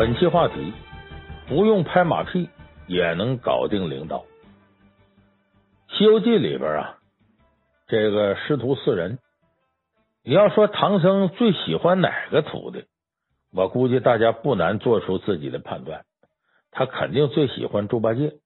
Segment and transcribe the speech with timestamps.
[0.00, 0.72] 本期话题：
[1.46, 2.48] 不用拍马屁
[2.86, 4.24] 也能搞定领导。
[5.98, 6.96] 《西游记》里边啊，
[7.86, 9.18] 这个师徒四人，
[10.24, 12.86] 你要说唐僧最喜欢哪个徒弟，
[13.52, 16.06] 我估计大家不难做出自己的判断，
[16.70, 18.38] 他肯定最喜欢猪八戒。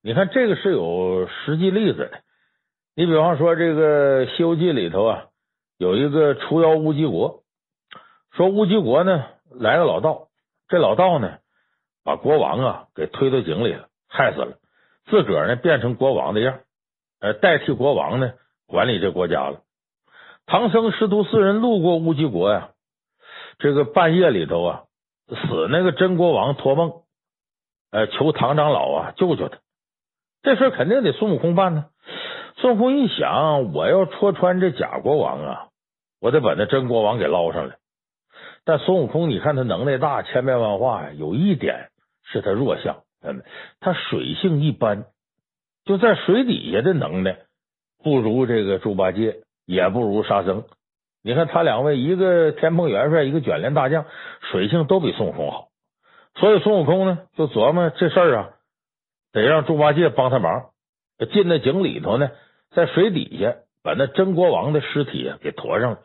[0.00, 2.20] 你看，这个是有实际例子的。
[2.94, 5.24] 你比方说，这个《西游记》里头啊，
[5.76, 7.42] 有一个除妖乌鸡国，
[8.30, 10.28] 说乌鸡国呢来个老道。
[10.72, 11.36] 这老道呢，
[12.02, 14.56] 把国王啊给推到井里了，害死了。
[15.04, 16.60] 自个儿呢变成国王的样，
[17.20, 18.32] 呃，代替国王呢
[18.66, 19.60] 管理这国家了。
[20.46, 22.70] 唐僧师徒四人路过乌鸡国呀，
[23.58, 24.82] 这个半夜里头啊，
[25.28, 27.02] 死那个真国王托梦，
[27.90, 29.58] 呃，求唐长老啊救救他。
[30.42, 31.84] 这事肯定得孙悟空办呢。
[32.56, 35.68] 孙悟空一想，我要戳穿这假国王啊，
[36.18, 37.76] 我得把那真国王给捞上来。
[38.64, 41.10] 但孙悟空，你看他能耐大，千变万化呀。
[41.16, 41.88] 有一点
[42.24, 43.42] 是他弱项，嗯，
[43.80, 45.04] 他水性一般，
[45.84, 47.38] 就在水底下的能耐
[48.02, 50.64] 不如这个猪八戒，也不如沙僧。
[51.24, 54.06] 你看他两位，一个天蓬元帅，一个卷帘大将，
[54.50, 55.68] 水性都比孙悟空好。
[56.34, 58.50] 所以孙悟空呢，就琢磨这事儿啊，
[59.32, 60.70] 得让猪八戒帮他忙，
[61.32, 62.30] 进那井里头呢，
[62.70, 65.98] 在水底下把那真国王的尸体给驮上了。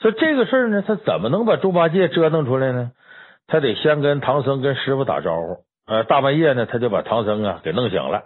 [0.00, 2.92] 所以这个事儿呢，他怎么能把猪八戒折腾出来呢？
[3.46, 5.64] 他得先跟唐僧跟师傅打招呼。
[5.86, 8.24] 呃，大半夜呢，他就把唐僧啊给弄醒了，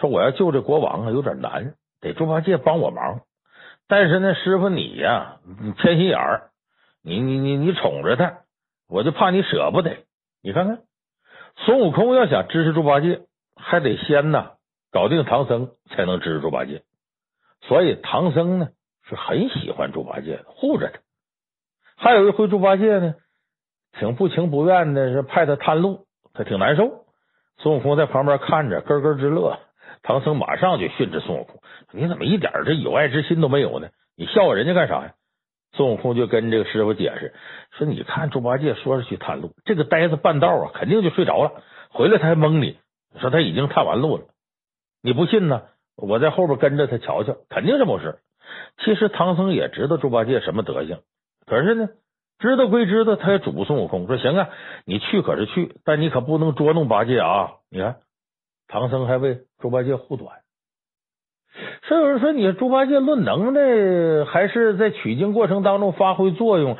[0.00, 3.20] 说我要救这国王啊，有点难，得猪八戒帮我忙。
[3.86, 6.50] 但是呢，师傅你呀，你偏心眼儿，
[7.02, 8.40] 你你你你宠着他，
[8.88, 9.98] 我就怕你舍不得。
[10.42, 10.80] 你看看，
[11.56, 13.20] 孙悟空要想支持猪八戒，
[13.56, 14.52] 还得先呐
[14.90, 16.82] 搞定唐僧，才能支持猪八戒。
[17.62, 18.68] 所以唐僧呢。
[19.08, 20.98] 是很喜欢猪八戒，护着他。
[21.96, 23.14] 还有一回，猪八戒呢，
[23.98, 27.06] 挺不情不愿的，是派他探路，他挺难受。
[27.56, 29.58] 孙悟空在旁边看着，咯咯直乐。
[30.02, 31.60] 唐僧马上就训斥孙悟空
[31.90, 33.88] ：“你怎么一点这有爱之心都没有呢？
[34.16, 35.14] 你笑话人家干啥呀？”
[35.74, 37.34] 孙悟空就跟这个师傅解释
[37.72, 42.78] 说：“你看猪八戒说是去探路，这个呆子半道啊，肯定就睡着了，回来他还蒙你，
[43.20, 44.24] 说他已经探完路了。
[45.02, 45.62] 你不信呢？
[45.96, 48.18] 我在后边跟着他瞧瞧，肯定是没事。”
[48.84, 51.00] 其实唐僧也知道猪八戒什么德行，
[51.46, 51.88] 可是呢，
[52.38, 54.50] 知道归知道，他也嘱咐孙悟空说：“行啊，
[54.84, 57.96] 你去可是去，但你可不能捉弄八戒啊！”你看，
[58.68, 60.38] 唐僧还为猪八戒护短。
[61.88, 66.76] 所以有人说，你猪八戒论能耐，还是在取经过程当中发挥作用，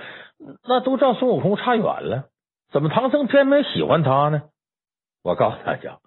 [0.69, 2.27] 那都照孙悟空差远了。
[2.71, 4.43] 怎么唐僧偏偏喜欢他呢？
[5.25, 5.99] 我告诉大家，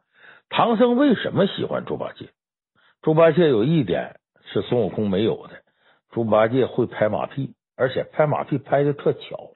[0.50, 2.30] 唐僧为什么喜欢猪八戒？
[3.02, 4.21] 猪八戒有一点。
[4.52, 5.54] 是孙悟空没有的，
[6.12, 9.52] 猪八戒会拍马屁，而且拍马屁拍的特巧。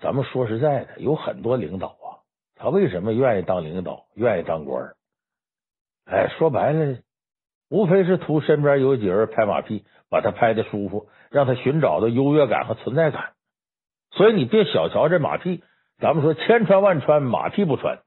[0.00, 4.94] 咱们说实在的，有很多领导啊，他为什么愿意当领导，愿意当官？
[6.04, 6.98] 哎，说白了，
[7.70, 13.34] 无非是图身边有几人拍马屁，把他拍的舒服，让他寻找到优越感和存在感。
[14.10, 15.62] 所以你别小瞧这马屁，
[15.98, 18.00] 咱们说千穿万穿，马屁不穿。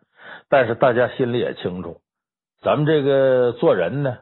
[0.50, 2.02] 但是大家心里也清楚，
[2.62, 4.18] 咱们这个做人呢。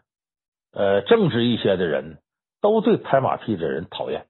[0.71, 2.19] 呃，正直一些的人
[2.61, 4.25] 都对拍马屁的人讨厌。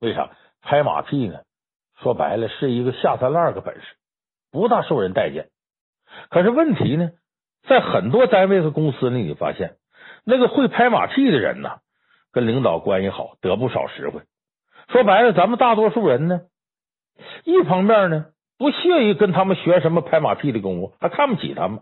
[0.00, 0.30] 为啥？
[0.60, 1.40] 拍马屁呢？
[2.02, 3.82] 说白了是一个下三滥的本事，
[4.50, 5.48] 不大受人待见。
[6.30, 7.10] 可是问题呢，
[7.68, 9.76] 在很多单位和公司里，你发现
[10.24, 11.78] 那个会拍马屁的人呢，
[12.32, 14.22] 跟领导关系好，得不少实惠。
[14.88, 16.40] 说白了，咱们大多数人呢，
[17.44, 18.26] 一方面呢。
[18.56, 21.80] 不屑于跟他们学什么拍马屁的功夫，还看不起他们。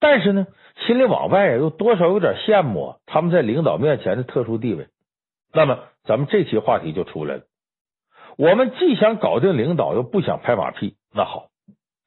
[0.00, 0.46] 但是呢，
[0.86, 4.88] 心里往外又多少有点羡慕他们在领导面前的特殊地位。
[5.52, 7.42] 那么，咱们这期话题就出来了。
[8.36, 10.96] 我们既想搞定领导，又不想拍马屁。
[11.12, 11.48] 那好，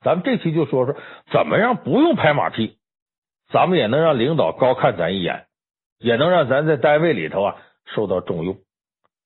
[0.02, 0.96] 咱们这期就说说
[1.32, 2.78] 怎么样不用拍马屁，
[3.50, 5.46] 咱们也能让领导高看咱一眼，
[6.00, 7.56] 也能让咱在单位里头啊
[7.86, 8.58] 受到重用。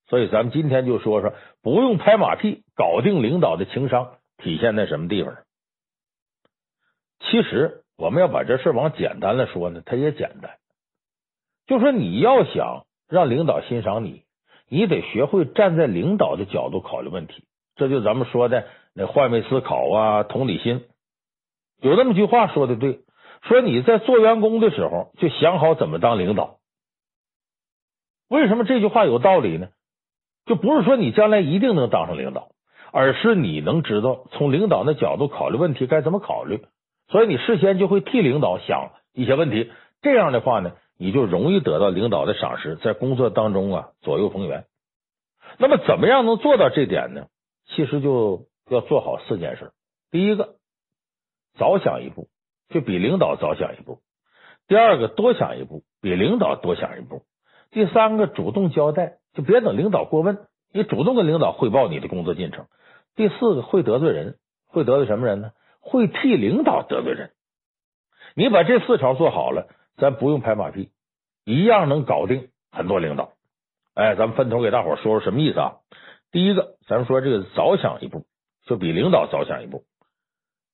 [0.10, 1.34] 所以，咱们今天就说说
[1.64, 4.18] 不用拍马屁，搞定领导的情商。
[4.44, 5.38] 体现在什么地方？
[7.20, 10.58] 其实我们要把这事往简单了说呢，它也简单。
[11.68, 14.24] 就说你要想让领导欣赏你，
[14.68, 17.46] 你得学会站在领导的角度考虑问题。
[17.76, 20.86] 这就咱们说的那换位思考啊，同理心。
[21.80, 23.02] 有那么句话说的对，
[23.44, 26.58] 说你在做员工的时候就想好怎么当领导。
[28.28, 29.70] 为什么这句话有道理呢？
[30.46, 32.50] 就不是说你将来一定能当上领导。
[32.92, 36.66] 而是你能知道从领导的角度考虑问题该怎么考虑，
[37.08, 39.72] 所以你事先就会替领导想一些问题。
[40.02, 44.66] 这样的话呢，你就容易得到领导的赏识，在工作当中啊左右逢源。
[45.58, 47.28] 那么怎么样能做到这点呢？
[47.68, 49.72] 其实就要做好四件事。
[50.10, 50.56] 第一个，
[51.58, 52.28] 早想一步，
[52.70, 54.00] 就比领导早想一步；
[54.68, 57.24] 第二个，多想一步，比领导多想一步；
[57.72, 62.66] 第三个，主动交代，就别等领导过问，你主动跟领导汇报你的工作进程；
[63.16, 64.38] 第四个，会得罪人，
[64.68, 65.52] 会得罪什么人呢？
[65.80, 67.32] 会替领导得罪人。
[68.36, 69.68] 你把这四条做好了，
[69.98, 70.92] 咱不用拍马屁，
[71.44, 73.34] 一样能搞定很多领导。
[73.94, 75.74] 哎，咱们分头给大伙说说什么意思啊？
[76.32, 78.24] 第一个，咱们说这个早想一步，
[78.66, 79.84] 就比领导早想一步。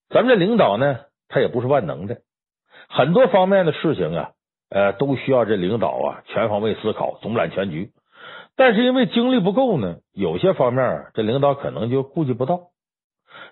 [0.10, 2.22] 咱们这领导呢，他也不是万能的，
[2.88, 4.32] 很多方面的事情啊，
[4.70, 7.92] 呃，都需要这领导啊全方位思考、总揽全局。
[8.58, 12.72] 但是因为精力不够呢，有些方面这领导可能就顾及不到。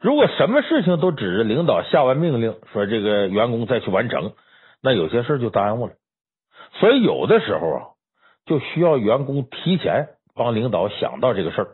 [0.02, 4.34] 如果什么事情都指着领导下完命令，说这个员工再去完成，
[4.82, 5.94] 那有些事就耽误了。
[6.80, 7.82] 所以有的时候啊，
[8.46, 11.68] 就需要员工提前帮领导想到这个事儿，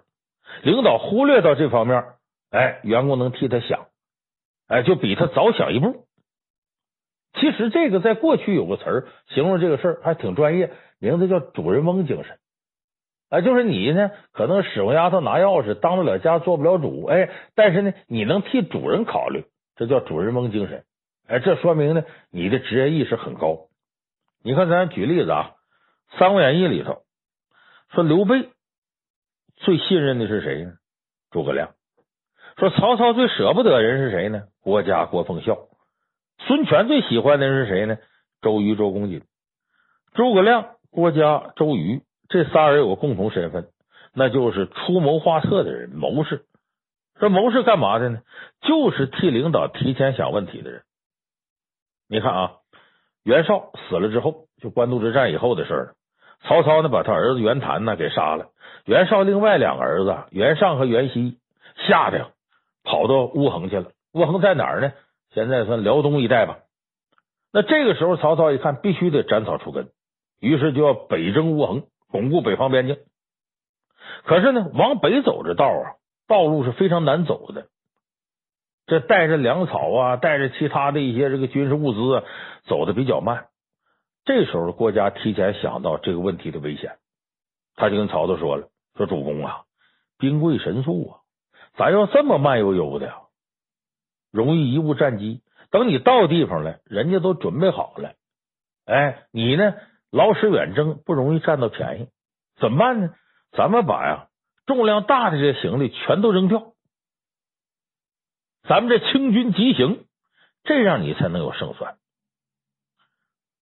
[0.64, 2.04] 领导忽略到这方面，
[2.52, 3.88] 哎，员工能替他想。
[4.68, 6.06] 哎，就比他早想一步。
[7.34, 12.38] 其实这个在过去有个词儿形容这个事儿还挺专业，名字叫主人翁精神。
[13.32, 19.46] 啊，就是你呢，可能使唤丫头拿钥匙，当不了家做不了主，哎，但是呢，你能替主人考虑，
[19.78, 20.84] 这叫主人翁精神。
[21.28, 23.70] 哎，这说明呢，你的职业意识很高。
[24.44, 25.54] 你看，咱举例子啊，
[26.20, 27.04] 《三国演义》里头
[27.94, 28.50] 说刘备
[29.56, 30.74] 最信任的是谁呢？
[31.32, 31.70] 诸葛亮。
[32.58, 34.44] 说曹操最舍不得人是谁呢？
[34.62, 35.58] 郭嘉、郭奉孝。
[36.40, 37.98] 孙权最喜欢的人是谁呢？
[38.42, 39.24] 周瑜、周公瑾。
[40.16, 42.02] 诸葛亮、郭嘉、周瑜
[42.32, 43.68] 这仨人有个共同身份，
[44.14, 46.46] 那就是出谋划策的人，谋士。
[47.20, 48.22] 这谋士干嘛的呢？
[48.62, 50.82] 就是替领导提前想问题的人。
[52.10, 52.52] 你看啊，
[53.24, 55.96] 袁绍死了之后，就官渡之战以后的事儿。
[56.44, 58.48] 曹操呢，把他儿子袁谭呢给杀了。
[58.86, 61.38] 袁绍另外两个儿子袁尚和袁熙
[61.88, 62.32] 吓得。
[62.84, 63.92] 跑到乌恒去了。
[64.14, 64.92] 乌恒在哪儿呢？
[65.36, 66.58] 现在算辽东一带吧。
[67.54, 69.90] 那这个时候，曹操一看，必须得斩草除根，
[70.40, 72.98] 于是就要北征乌恒，巩固北方边境。
[74.24, 75.96] 可是呢，往北走这道啊，
[76.28, 77.68] 道路是非常难走的。
[78.86, 82.24] 这带着粮草啊，带着其他的一些这个军事物资啊，
[82.66, 83.48] 走的比较慢。
[84.26, 86.98] 这时候，郭嘉提前想到这个问题的危险，
[87.76, 88.68] 他就跟曹操说了
[88.98, 89.62] ：“说主公啊，
[90.18, 91.18] 兵贵神速啊。”
[91.78, 93.16] 咱要这么慢悠悠的呀？
[94.32, 95.42] 容易贻误战机。
[95.72, 98.14] 等你到地方了，人家都准备好了。
[98.86, 99.74] 哎，你呢？
[100.12, 102.08] 劳师远征，不容易占到便宜。
[102.60, 103.14] 怎么办呢？
[103.54, 104.28] 咱们把呀
[104.66, 106.74] 重量大的这些行李全都扔掉，
[108.68, 110.06] 咱们这轻军急行，
[110.64, 111.96] 这样你才能有胜算。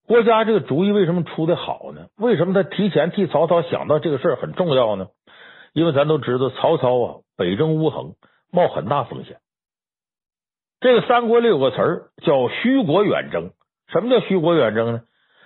[0.06, 2.08] 郭嘉这个主意为什么出的好呢？
[2.18, 5.08] 为什么他提前替曹操想到这个事儿很重要呢？
[5.74, 7.22] 因为咱都知道曹操啊。
[7.38, 8.16] 北征乌桓
[8.52, 9.40] 冒很大风险。
[10.82, 13.52] 这个三国里有个词儿叫虚国远征。
[13.88, 15.04] 什么叫虚国远征呢？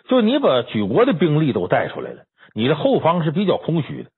[0.07, 2.23] 就你把举国的兵力都带出来了，
[2.53, 4.09] 你的后方是比较空虚的。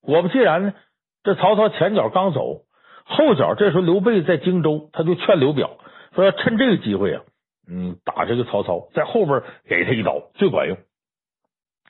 [0.00, 0.74] 果不其然呢，
[1.22, 2.62] 这曹操前脚刚走，
[3.04, 5.78] 后脚这时候刘备在荆州，他就劝刘表
[6.14, 7.22] 说要趁这个机会啊，
[7.68, 10.78] 嗯，打这个曹操，在后边给他一刀最管用。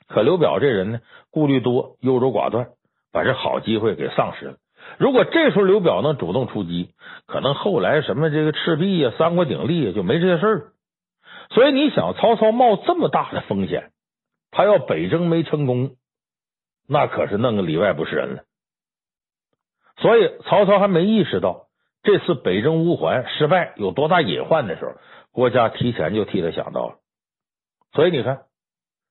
[0.07, 0.99] 可刘表这人呢，
[1.31, 2.67] 顾虑多，优柔寡断，
[3.11, 4.55] 把这好机会给丧失了。
[4.97, 6.91] 如果这时候刘表能主动出击，
[7.25, 10.71] 可能后来什么这个赤壁呀、三国鼎立就没这些事儿。
[11.49, 13.91] 所以你想，曹操冒这么大的风险，
[14.51, 15.95] 他要北征没成功，
[16.87, 18.43] 那可是弄个里外不是人了。
[19.97, 21.67] 所以曹操还没意识到
[22.03, 24.93] 这次北征乌桓失败有多大隐患的时候，
[25.31, 26.99] 郭嘉提前就替他想到了。
[27.93, 28.45] 所以你看，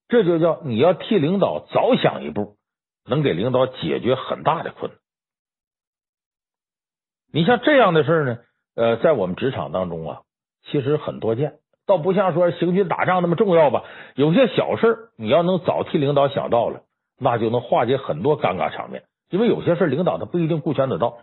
[0.08, 2.56] 这就叫你要替领导早想一步，
[3.04, 5.00] 能给领导解决很大的困难。
[7.32, 8.38] 你像这样的事呢，
[8.76, 10.22] 呃，在我们职场当中啊，
[10.66, 13.84] 其实很多见，倒不像说行军打仗那么重要吧。
[14.14, 16.80] 有些小事你要能早替领导想到了，
[17.18, 19.04] 那就能化解很多尴尬场面。
[19.30, 21.18] 因为有些事领导他不一定顾全得到。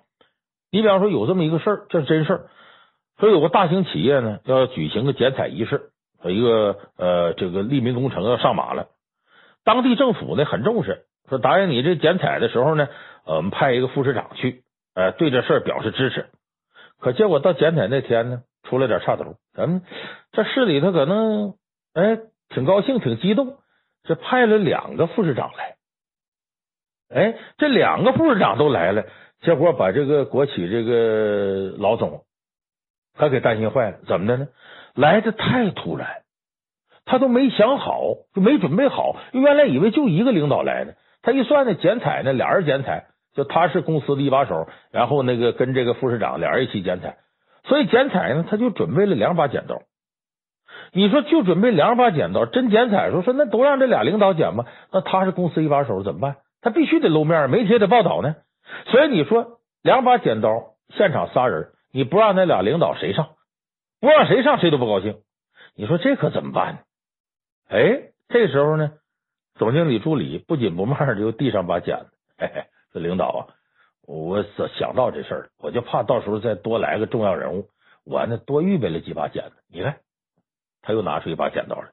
[0.72, 2.46] 你比方说有这么一个事儿，这是真事儿，
[3.20, 5.92] 说有个大型企业呢要举行个剪彩仪式，
[6.24, 8.88] 有一个呃这个利民工程要上马了，
[9.64, 12.88] 当地政府呢很重视，说答应你这剪彩的时候呢，
[13.26, 14.64] 呃，我们派一个副市长去。
[14.96, 16.28] 呃，对这事儿表示支持，
[17.00, 19.36] 可结果到剪彩那天呢，出了点岔头。
[19.54, 19.82] 咱们
[20.32, 21.54] 这市里头可能
[21.94, 23.58] 哎挺高兴，挺激动，
[24.04, 25.76] 这派了两个副市长来。
[27.14, 29.06] 哎，这两个副市长都来了，
[29.42, 32.24] 结果把这个国企这个老总
[33.14, 34.00] 他给担心坏了。
[34.08, 34.48] 怎么的呢？
[34.96, 36.24] 来的太突然，
[37.06, 38.02] 他都没想好，
[38.34, 39.16] 就没准备好。
[39.32, 43.08] 原来以为就一个领导来呢，他一算呢，剪彩呢，俩人剪彩。
[43.36, 47.18] 就他是公司的一把手，然后那个跟这个副市长俩人一起剪彩，
[47.64, 49.82] 所以剪彩呢，他就准备了两把剪刀。
[50.92, 56.38] 你说就准备两把剪刀，真剪彩说说那都让这俩领导剪吧，那他是公司一把手怎么办？
[56.62, 58.36] 他必须得露面，媒体也得报道呢。
[58.88, 63.30] 所以你说两把剪刀，现场仨人，你不让那俩领导谁上？
[64.00, 65.18] 不让谁上，谁都不高兴。
[65.76, 66.80] 你说这可怎么办呢？
[67.70, 68.92] 哎，这时候呢，
[69.56, 73.40] 总经理助理不紧不慢就递上把剪子，嘿嘿，说领导啊，
[74.06, 74.44] 我
[74.78, 77.70] 想到这事儿，我就怕到时候再多来个重要人物，
[78.04, 79.56] 我呢多预备了几把剪子。
[79.70, 79.98] 你看，
[80.82, 81.90] 他又拿出一把剪刀来。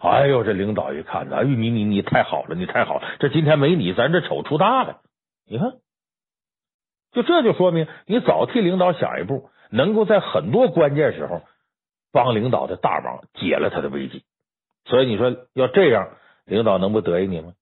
[0.00, 5.00] 哎呦，这领导一看，哎呦，你你你太好了，你太好了，这今天没你，咱这丑出大了。
[5.46, 5.74] 你看，
[7.12, 11.42] 就这就说明你早替领导想一步，能够在很多关键时候
[12.12, 14.24] 帮领导的大忙，解了他的危机。
[14.86, 16.08] 所以你说要这样，
[16.46, 17.52] 领导能不得意你吗？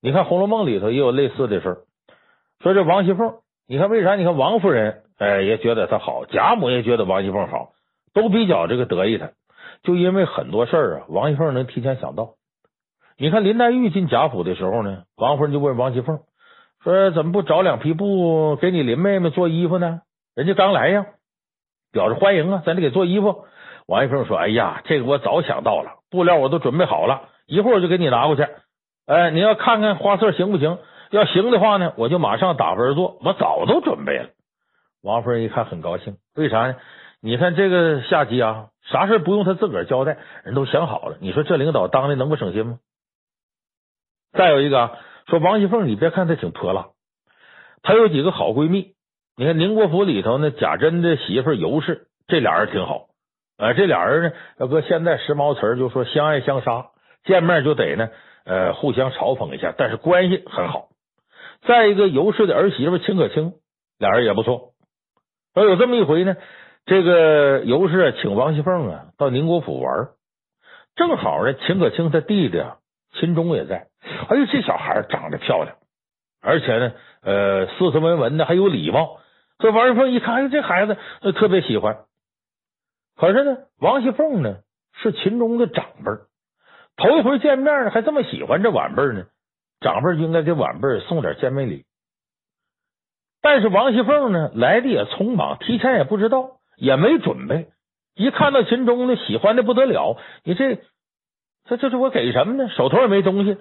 [0.00, 1.78] 你看《红楼梦》里头也有类似的事儿，
[2.62, 3.34] 说这王熙凤，
[3.66, 4.14] 你看为啥？
[4.14, 7.72] 你看王夫人，哎，也觉得她好，贾母也觉得王熙凤好，
[8.14, 9.30] 都比较这个得意她，
[9.82, 12.34] 就因为很多事儿啊，王熙凤能提前想到。
[13.18, 16.20] 你看林黛玉进贾府的时候呢，王夫人就问王熙凤
[16.84, 20.00] 说：“怎么不找两匹布给你林妹妹做衣服呢？
[20.36, 21.06] 人家刚来呀，
[21.92, 23.44] 表示欢迎啊，咱得给做衣服。”
[23.88, 28.46] 王熙凤说：“哎呀，这个我早想到了，布料我都准备好了，一会儿我就给你拿过去。
[29.06, 30.78] 哎，你要看看花色行不行？
[31.12, 33.18] 要行的话呢，我就马上打发人做。
[33.22, 34.30] 我早都准备了。”
[35.04, 36.76] 王夫人一看很高兴，为啥呢？
[37.20, 41.18] 你看这个下级啊，啥事不用他自个儿交代，人都想好了。
[41.20, 42.78] 你说这领导当的能不省心吗？
[44.32, 44.92] 再有一个啊，
[45.26, 46.88] 说王熙凤，你别看她挺泼辣，
[47.82, 48.94] 她有几个好闺蜜。
[49.36, 53.08] 你看宁国府里头呢，贾珍的媳妇尤氏，这俩人挺好。
[53.58, 56.86] 呃，这俩人呢，要搁现在时髦词儿，就说相爱相杀，
[57.24, 58.08] 见面就得呢，
[58.44, 60.88] 呃，互相嘲讽一下，但是关系很好。
[61.66, 63.54] 再一个，尤氏的儿媳妇秦可卿，
[63.98, 64.72] 俩人也不错。
[65.54, 66.36] 说有这么一回呢，
[66.86, 70.08] 这个尤氏请王熙凤啊到宁国府玩，
[70.96, 72.78] 正好呢，秦可卿他弟弟啊
[73.12, 73.86] 秦钟也在。
[74.28, 75.76] 哎呦，这小孩长得漂亮，
[76.40, 76.92] 而且呢，
[77.22, 79.20] 呃，斯斯文文的，还有礼貌。
[79.58, 80.96] 这王熙凤一看，哎，这孩子
[81.34, 81.98] 特别喜欢。
[83.16, 84.56] 可是呢，王熙凤呢
[84.94, 86.10] 是秦钟的长辈，
[86.96, 89.26] 头一回见面还这么喜欢这晚辈呢。
[89.82, 91.84] 长辈就应该给晚辈送点见面礼。
[93.40, 97.68] 但是王熙凤呢来的也匆忙，提前也不知道，也没准备。
[98.14, 100.16] 一看到秦钟呢，喜欢的不得了。
[100.44, 100.76] 你这
[101.64, 102.68] 这这这我给什么呢？
[102.70, 103.58] 手头也没东西。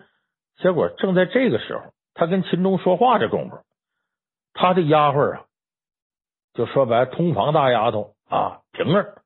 [0.57, 3.57] 结果正在这个时候，他跟秦钟说话这功夫，
[4.53, 5.45] 他的丫鬟啊，
[6.53, 9.21] 就说白了通房大丫头啊，平儿。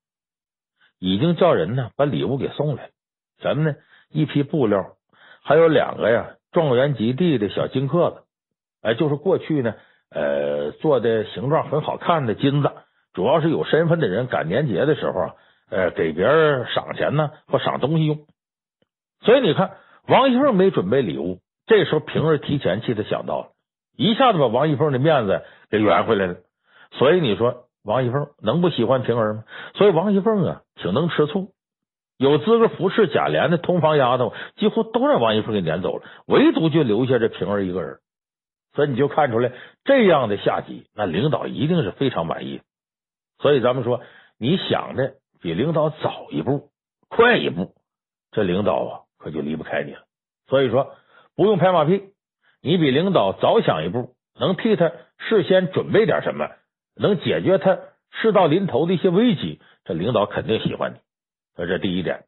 [0.99, 2.89] 已经叫人呢把礼物给送来了，
[3.39, 3.75] 什么呢？
[4.09, 4.95] 一批布料，
[5.43, 8.23] 还有两个呀状元及第的小金克子，
[8.81, 9.75] 哎，就是过去呢
[10.09, 12.71] 呃做的形状很好看的金子，
[13.13, 15.35] 主要是有身份的人赶年节的时候啊，
[15.69, 18.25] 呃给别人赏钱呢或赏东西用。
[19.21, 23.47] 所以你看，王熙凤没准备礼物，这时候平儿提前替他想到了，
[23.95, 26.37] 一下子把王熙凤的面子给圆回来了。
[26.93, 27.61] 所以你说。
[27.87, 29.43] 王熙凤能不喜欢平儿吗？
[29.75, 31.51] 所以王熙凤啊，挺能吃醋，
[32.17, 37.99] 有资格服侍贾琏的通房丫头，几乎都让王熙凤给撵走了，唯独就留下这平儿一个人。
[38.73, 39.51] 所以你就看出来，
[39.83, 42.61] 这样的下级，那领导一定是非常满意。
[43.39, 44.01] 所以咱们说，
[44.37, 46.69] 你想的比领导早一步、
[47.09, 47.73] 快一步，
[48.31, 50.01] 这领导啊，可就离不开你了。
[50.47, 50.93] 所以说，
[51.35, 52.01] 不用拍马屁，
[52.61, 56.49] 你比领导早想一步，能替他事先准备点什么。
[56.97, 57.77] 能解决他
[58.11, 60.97] 事到临头的一些危机，这领导肯定喜欢你。
[61.55, 62.25] 这是第一点。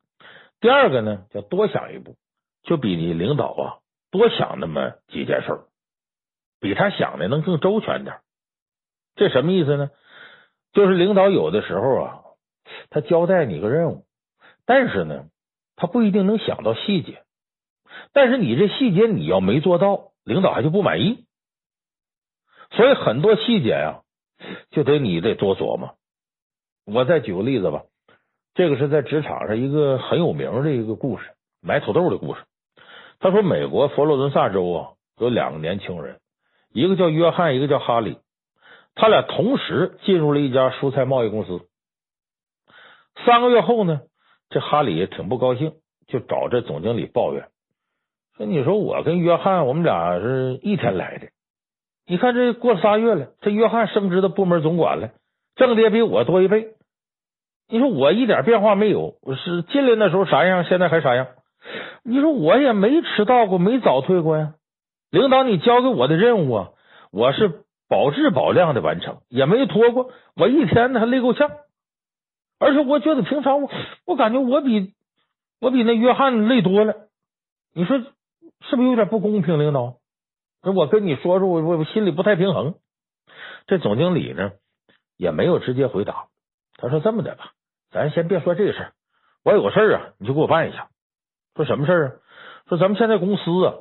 [0.60, 2.16] 第二个呢，叫多想一步，
[2.64, 3.80] 就比你领导啊
[4.10, 5.66] 多想那么几件事，
[6.60, 8.22] 比他想的能更周全点。
[9.16, 9.90] 这什么意思呢？
[10.74, 12.22] 就是领导有的时候啊，
[12.90, 14.06] 他交代你个任务，
[14.66, 15.26] 但是呢，
[15.76, 17.24] 他不一定能想到细节。
[18.14, 21.26] 但是你这细节你要没做到，领导还就不满意。
[22.72, 24.02] 所以很多细节呀。
[24.70, 25.96] 就得你得多琢磨。
[26.86, 27.86] 我再举个例子吧，
[28.58, 31.26] 这个是在职场上一个很有名的一个故事，
[31.62, 32.42] 买土豆的故事。
[33.20, 36.20] 他说，美国佛罗伦萨州啊，有两个年轻人，
[36.74, 38.18] 一个叫约翰，一个叫哈里，
[38.96, 41.68] 他俩同时进入了一家蔬菜贸易公司。
[43.28, 44.02] 三个月后呢，
[44.50, 45.74] 这哈里也挺不高兴，
[46.08, 47.50] 就找这总经理抱怨
[48.38, 51.28] 说：“你说我跟约翰，我们俩是一天来的。”
[52.10, 55.12] 你看，这过仨月了，这约翰升职到部门总管了，
[55.56, 56.74] 挣的也比我多一倍。
[57.70, 61.28] 你说我一点变化没有，我是进来那时候啥样，现在还啥样？
[62.04, 64.54] 你说我也没迟到过，没早退过呀。
[65.10, 66.70] 领导，你交给我的任务啊，
[67.12, 70.12] 我是保质保量的完成，也没拖过。
[70.36, 71.50] 我一天呢还累够呛，
[72.60, 73.70] 而且我觉得平常我
[74.06, 74.94] 我感觉我比
[75.60, 76.96] 我比那约翰累多了。
[77.74, 79.96] 你说是不是有点不公平，领导？
[80.64, 82.76] 那我跟你说说，我我心里不太平衡。
[83.66, 84.52] 这总经理呢
[85.18, 86.28] 也没有直接回答，
[86.78, 87.52] 他说这么的吧，
[87.92, 88.92] 咱先别说这个事儿，
[89.44, 90.90] 我有个事儿啊，你就给我办一下。
[91.56, 92.12] 说什么事儿啊？
[92.70, 93.74] 说咱们现在公司啊，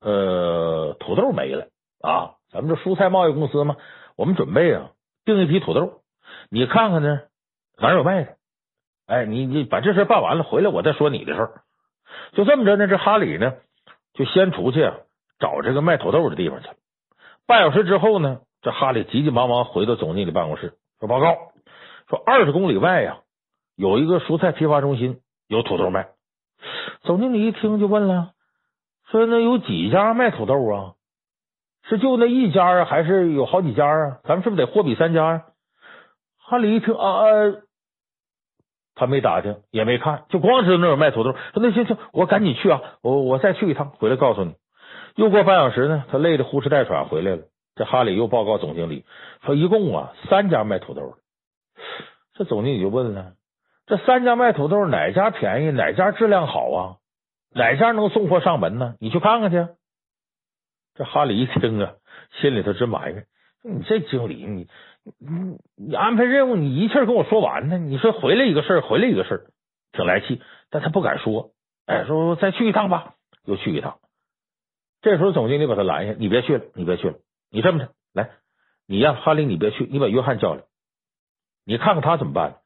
[0.00, 1.68] 呃，土豆没了
[2.00, 2.34] 啊。
[2.50, 3.76] 咱们这蔬菜贸易公司嘛，
[4.16, 4.90] 我们准备啊
[5.24, 6.00] 订一批土豆，
[6.50, 7.20] 你看看呢
[7.78, 8.36] 哪儿有卖的？
[9.06, 11.62] 哎，你你把这事办完了回来，我再说你的事儿。
[12.32, 13.54] 就这么着呢，这哈里呢
[14.14, 14.90] 就先出去
[15.38, 16.74] 找这个卖土豆的地方去了。
[17.46, 21.52] 半小时之后呢，这哈里急急忙忙回到总经理办公室说报告，
[22.08, 23.18] 说二十公里外呀
[23.76, 26.08] 有一个蔬菜批发中心有土豆卖。
[27.02, 28.32] 总经理一听就问了，
[29.10, 30.94] 说那有几家卖土豆啊？
[31.88, 34.18] 是就那一家啊，还是有好几家啊？
[34.24, 35.42] 咱们是不是得货比三家啊？
[36.38, 37.24] 哈里一听啊，
[38.94, 41.32] 他没打听，也没看，就光知道那有卖土豆。
[41.32, 44.54] 说那行行，我赶紧去啊，我我再去一趟，回来告诉你。
[45.16, 47.42] 又过半小时呢，他累得呼哧带喘回来了。
[47.76, 49.06] 这哈里又报告总经理
[49.46, 51.14] 说，一共啊三家卖土豆。
[52.34, 53.32] 这总经理就问了，
[53.90, 56.96] 这三家卖土豆哪家便宜，哪家质量好啊？
[57.52, 58.94] 哪家能送货上门呢？
[59.00, 59.66] 你去看看去。
[60.94, 61.94] 这哈里一听啊，
[62.40, 63.26] 心里头直埋怨：
[63.64, 64.68] 你这经理，你
[65.18, 67.78] 你你安排任务，你一气跟我说完呢？
[67.78, 69.40] 你说回来一个事儿，回来一个事儿，
[69.90, 71.50] 挺来气，但他不敢说。
[71.86, 73.98] 哎，说再去一趟吧，又去一趟。
[75.02, 77.16] 这时候总经理把他拦下：你别去了，你别去了，
[77.50, 78.30] 你这么着，来，
[78.86, 80.62] 你呀，哈里，你别去，你把约翰叫来，
[81.64, 82.58] 你看看他怎么办。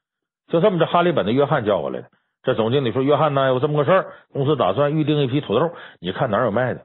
[0.49, 2.09] 就这么着，哈利把那约翰叫过来的。
[2.43, 6.83] 这总经理说：约翰呢，有这么个事儿，公司打算预定一批土豆，你看哪有卖的？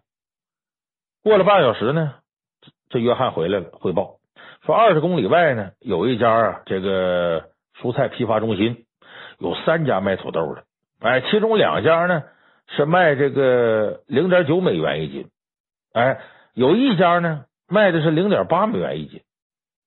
[1.22, 2.16] 过了半小时呢，
[2.90, 4.16] 这约翰回来了，汇报
[4.66, 7.50] 说二十公里外呢有一家啊，这个
[7.82, 8.86] 蔬菜批发中心
[9.38, 10.64] 有三家卖土豆的，
[11.02, 12.24] 哎，其中两家呢
[12.70, 15.28] 是卖这个零点九美元一斤，
[15.94, 16.22] 哎，
[16.54, 19.22] 有一家呢卖的是零点八美元一斤。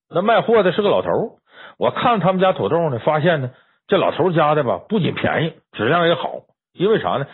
[0.07, 1.39] 那卖货的是个老头，
[1.79, 3.51] 我看他们家土豆呢，发现呢
[3.93, 7.27] 这老头家的吧不仅便宜，质量也好，因为啥呢？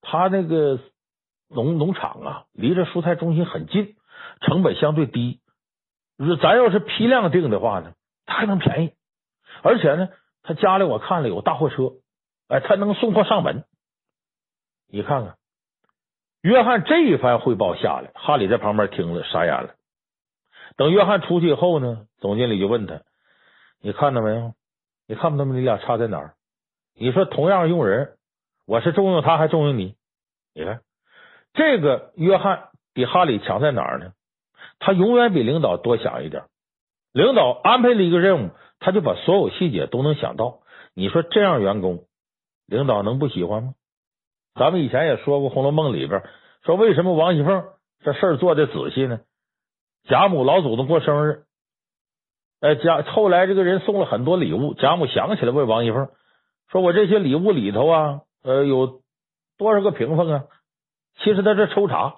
[0.00, 0.78] 他那个。
[1.50, 3.94] 农农场啊，离着蔬菜中心很近，
[4.40, 5.40] 成本相对低。
[6.40, 7.92] 咱要是批量订的话呢，
[8.26, 8.92] 他还能便宜。
[9.62, 10.08] 而且呢，
[10.42, 11.92] 他家里我看了有大货车，
[12.48, 13.64] 哎，他能送货上门。
[14.88, 15.36] 你看看，
[16.40, 19.74] 约翰这一番汇报下来，哈里在旁边听了傻眼了。
[20.76, 23.02] 等约翰出去以后呢，总经理就问他
[23.80, 24.54] ：“你看到没有？
[25.06, 25.54] 你看不到没？
[25.58, 26.34] 你俩差在哪儿？
[26.94, 28.16] 你说同样用人，
[28.66, 29.94] 我是重用他还重用你？
[30.54, 30.80] 你看。”
[31.54, 34.12] 这个约翰比哈里强在哪儿呢？
[34.80, 36.44] 他永远比领导多想一点。
[37.12, 40.62] 领导安排了一个任务，他就把所有细节都能想到。
[40.94, 42.06] 你说这样员工，
[42.66, 43.74] 领导能不喜欢吗？
[44.54, 46.22] 咱们以前也说过《红楼梦》里边
[46.64, 47.64] 说，为什么王熙凤
[48.00, 49.20] 这事做的仔细呢？
[50.08, 51.44] 贾母老祖宗过生日，
[52.64, 56.08] 呃，贾后来这个人送了很多礼物，贾母想起来问王熙凤
[56.72, 59.00] 说：“我这些礼物里头啊，呃，有
[59.58, 60.44] 多少个屏风啊？”
[61.22, 62.14] 其实在这抽查，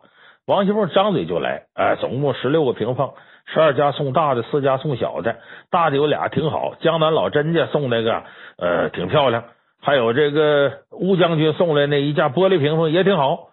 [0.47, 3.15] 王熙凤张嘴就来，哎，总共十六个屏风，
[3.53, 8.23] 十二家送大的，四家送小的，大的有俩挺好，江南老甄家送那个
[8.57, 9.47] 呃挺漂亮，
[9.83, 13.49] 还有这个乌将军送来那一架玻璃屏风也挺好。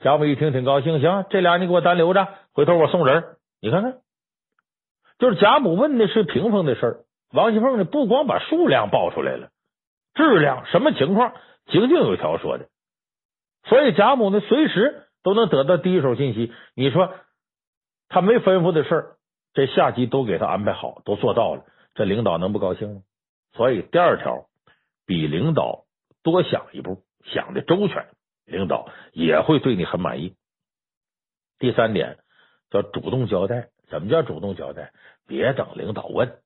[0.00, 3.22] 贾母一听挺高兴，行，这俩你给我单留着，回头我送人。
[3.60, 3.96] 你看看，
[5.22, 9.50] 就是贾母问的是屏风的事儿，王熙凤呢不光把数量报出来了，
[10.14, 11.34] 质量什么情况，
[11.66, 12.66] 井井有条说的。
[13.62, 16.52] 所以贾母呢，随时都能得到第一手信息。
[16.74, 17.14] 你说
[18.08, 19.16] 他没吩咐的事儿，
[19.54, 23.02] 这下级都给他安排好，都做到了，这领导能不高兴吗？
[23.52, 24.46] 所以第二条，
[25.06, 25.84] 比领导
[26.24, 28.08] 多想一步，想的周全，
[28.44, 30.34] 领导也会对你很满意。
[31.60, 32.18] 第三点
[32.70, 33.68] 叫主动交代。
[33.88, 34.90] 怎么叫主动交代？
[35.26, 36.38] 别等领导问，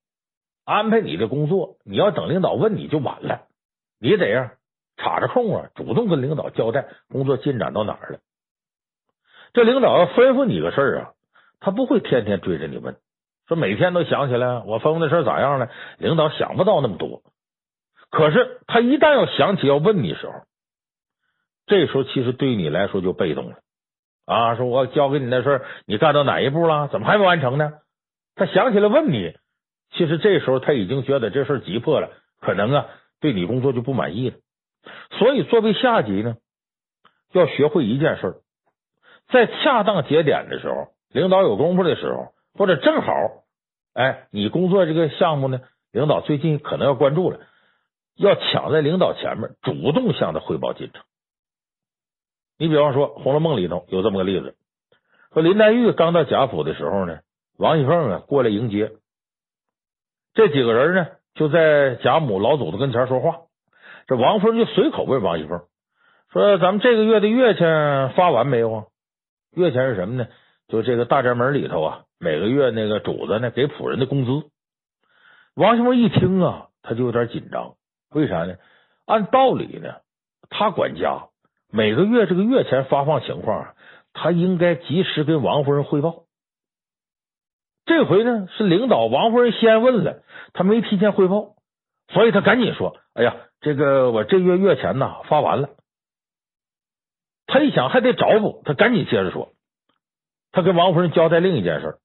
[0.64, 3.42] 安排你的工作，你要等领导问你就晚了，
[4.00, 4.52] 你得呀。
[4.98, 8.18] 插着空啊，主动跟领导交代工作进展到哪儿了。
[9.52, 11.12] 这领导要吩咐你个事儿啊，
[11.60, 12.96] 他不会天天追着你问，
[13.46, 15.68] 说每天都想起来我吩咐的事儿咋样了。
[15.98, 17.20] 领导想不到那么多，
[18.08, 20.32] 可是他一旦要想起要问你时候，
[21.66, 23.58] 这时候其实对你来说就被动了
[24.24, 24.56] 啊。
[24.56, 26.88] 说我交给你的事儿，你干到哪一步了？
[26.88, 27.74] 怎么还没完成呢？
[28.36, 29.34] 他想起来问你，
[29.90, 32.86] 其实这时候他已经觉得这事急迫了，可能啊
[33.18, 34.36] 对你工作就不满意了。
[35.18, 36.36] 所以，作为下级呢，
[37.32, 38.42] 要学会一件事，
[39.28, 43.12] 在恰当节点的时候，领导有功夫的时候，或者正好
[43.94, 47.40] 哎，你工作这个项目呢，领导最近可能要关注了，
[48.16, 51.02] 要抢在领导前面，主动向他汇报进程。
[52.58, 54.54] 你比方说《红楼梦》里头有这么个例子，
[55.32, 57.20] 说林黛玉刚到贾府的时候呢，
[57.58, 58.92] 王熙凤啊过来迎接，
[60.34, 63.38] 这几个人呢就在贾母老祖宗跟前说话，
[64.06, 65.62] 这王夫人就随口问王熙凤
[66.30, 68.84] 说：“咱们这个月的月钱发完没有啊？
[69.52, 70.28] 月钱是什么呢？
[70.68, 74.50] 就这个大宅门里头啊，每个月那个主子呢给仆人的工资。”
[75.56, 77.76] 王熙凤一听啊，他就有点紧张，
[78.10, 78.56] 为啥呢？
[79.06, 79.94] 按道理呢，
[80.50, 81.28] 他管家。
[81.72, 83.74] 每个月这个月钱发放情况，
[84.12, 86.25] 他应该及时跟王夫人汇报。
[87.86, 90.22] 这回呢是领导王夫人先问了，
[90.52, 91.54] 他没提前汇报，
[92.12, 95.70] 所以他赶紧说：“哎呀，这个我这月月钱呐发完了。”
[97.46, 99.52] 他一想还得找补，他赶紧接着说
[100.52, 101.96] ：“他跟王夫人交代另一件事，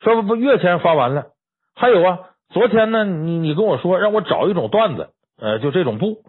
[0.00, 1.28] 说不月钱发完了，
[1.74, 2.18] 还有啊，
[2.50, 6.24] 昨天呢你你跟我说让我找一种缎子，呃，就这种布，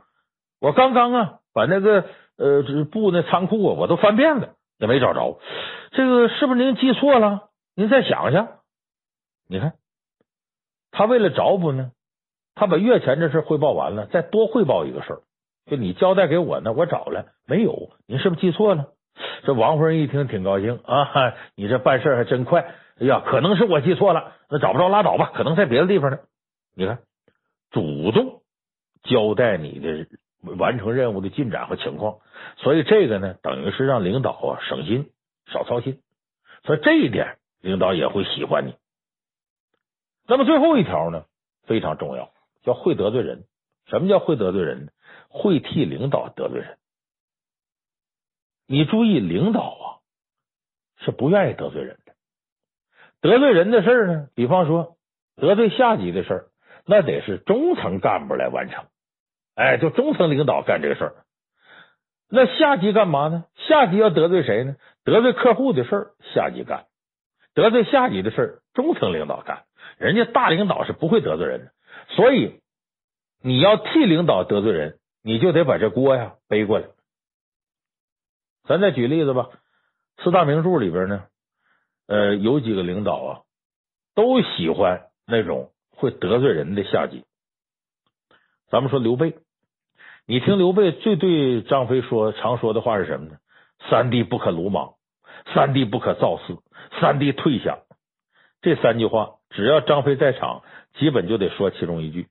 [0.61, 5.39] 我刚刚啊把那个。”呃，布那仓库啊，我都翻遍了，也没找着。
[5.91, 7.49] 这个是不是您记错了？
[7.75, 8.47] 您再想想。
[9.53, 9.73] 你看，
[10.89, 11.91] 他为了找补呢，
[12.55, 15.21] 他把月钱这事汇报完了，再多汇报一个事儿，
[15.69, 17.91] 就你交代给我呢，我找了没有？
[18.07, 18.87] 您是不是记错了？
[19.43, 22.61] 这王夫人一听挺高兴啊，你这办事还真快。
[22.99, 26.17] 哎呀，可能是我记错了，那找不着拉倒吧，可能在别的地方呢。
[26.75, 26.97] 你看，
[27.69, 28.41] 主动
[29.03, 30.07] 交代你的。
[30.59, 32.17] 完成任务的进展和情况，
[32.57, 35.09] 所以这个呢，等于是让领导啊省心，
[35.49, 36.01] 少操心，
[36.65, 38.75] 所以这一点领导也会喜欢你。
[40.27, 41.25] 那么最后一条呢，
[41.65, 42.31] 非常重要，
[42.63, 43.43] 叫会得罪人。
[43.87, 44.91] 什么叫会得罪人呢？
[45.27, 46.77] 会替领导得罪人。
[48.65, 49.85] 你注意，领导啊
[50.97, 52.13] 是不愿意得罪人的。
[53.19, 54.95] 得罪人的事儿呢，比方说
[55.35, 56.45] 得罪下级的事儿，
[56.85, 58.85] 那得是中层干部来完成。
[59.55, 61.15] 哎，就中层领导干这个事儿，
[62.29, 63.45] 那下级干嘛呢？
[63.67, 64.77] 下级要得罪谁呢？
[65.03, 66.85] 得罪客户的事儿，下级干；
[67.53, 69.65] 得罪下级的事儿，中层领导干。
[69.97, 71.71] 人家大领导是不会得罪人的，
[72.15, 72.61] 所以
[73.41, 76.87] 你要替领导得罪人，你就得把这锅呀背过来。
[78.65, 79.49] 咱再举例子吧，
[80.23, 81.25] 四大名著里边呢，
[82.07, 83.41] 呃，有几个领导啊，
[84.15, 87.25] 都喜欢那种会得罪人的下级。
[88.69, 89.37] 咱们说刘备。
[90.25, 93.37] 你听刘备最对张飞说常说的话是什么呢？
[93.89, 94.93] 三弟不可鲁莽，
[95.53, 96.59] 三弟不可造次，
[97.01, 97.79] 三弟退下。
[98.61, 100.63] 这三句话，只要张飞在场，
[100.95, 102.27] 基本就得说其中一句。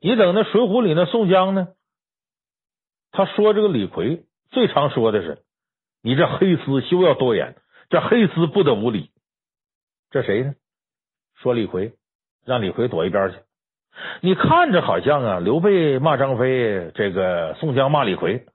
[0.00, 1.68] 你等那《水浒》里那宋江呢？
[3.10, 5.42] 他说这个李逵最常说的是
[6.02, 7.56] ：“你这黑厮休要多言，
[7.90, 9.10] 这黑厮不得无礼。”
[10.10, 10.54] 这谁呢？
[11.36, 11.94] 说李逵，
[12.44, 13.38] 让李逵躲一边去。
[14.20, 18.46] 你看着好像啊，刘备骂张飞，这个宋江骂李逵，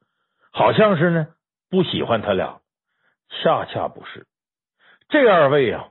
[0.52, 1.28] 好像是呢
[1.70, 2.62] 不喜欢他俩，
[3.30, 4.26] 恰恰不是。
[5.10, 5.90] 这二位啊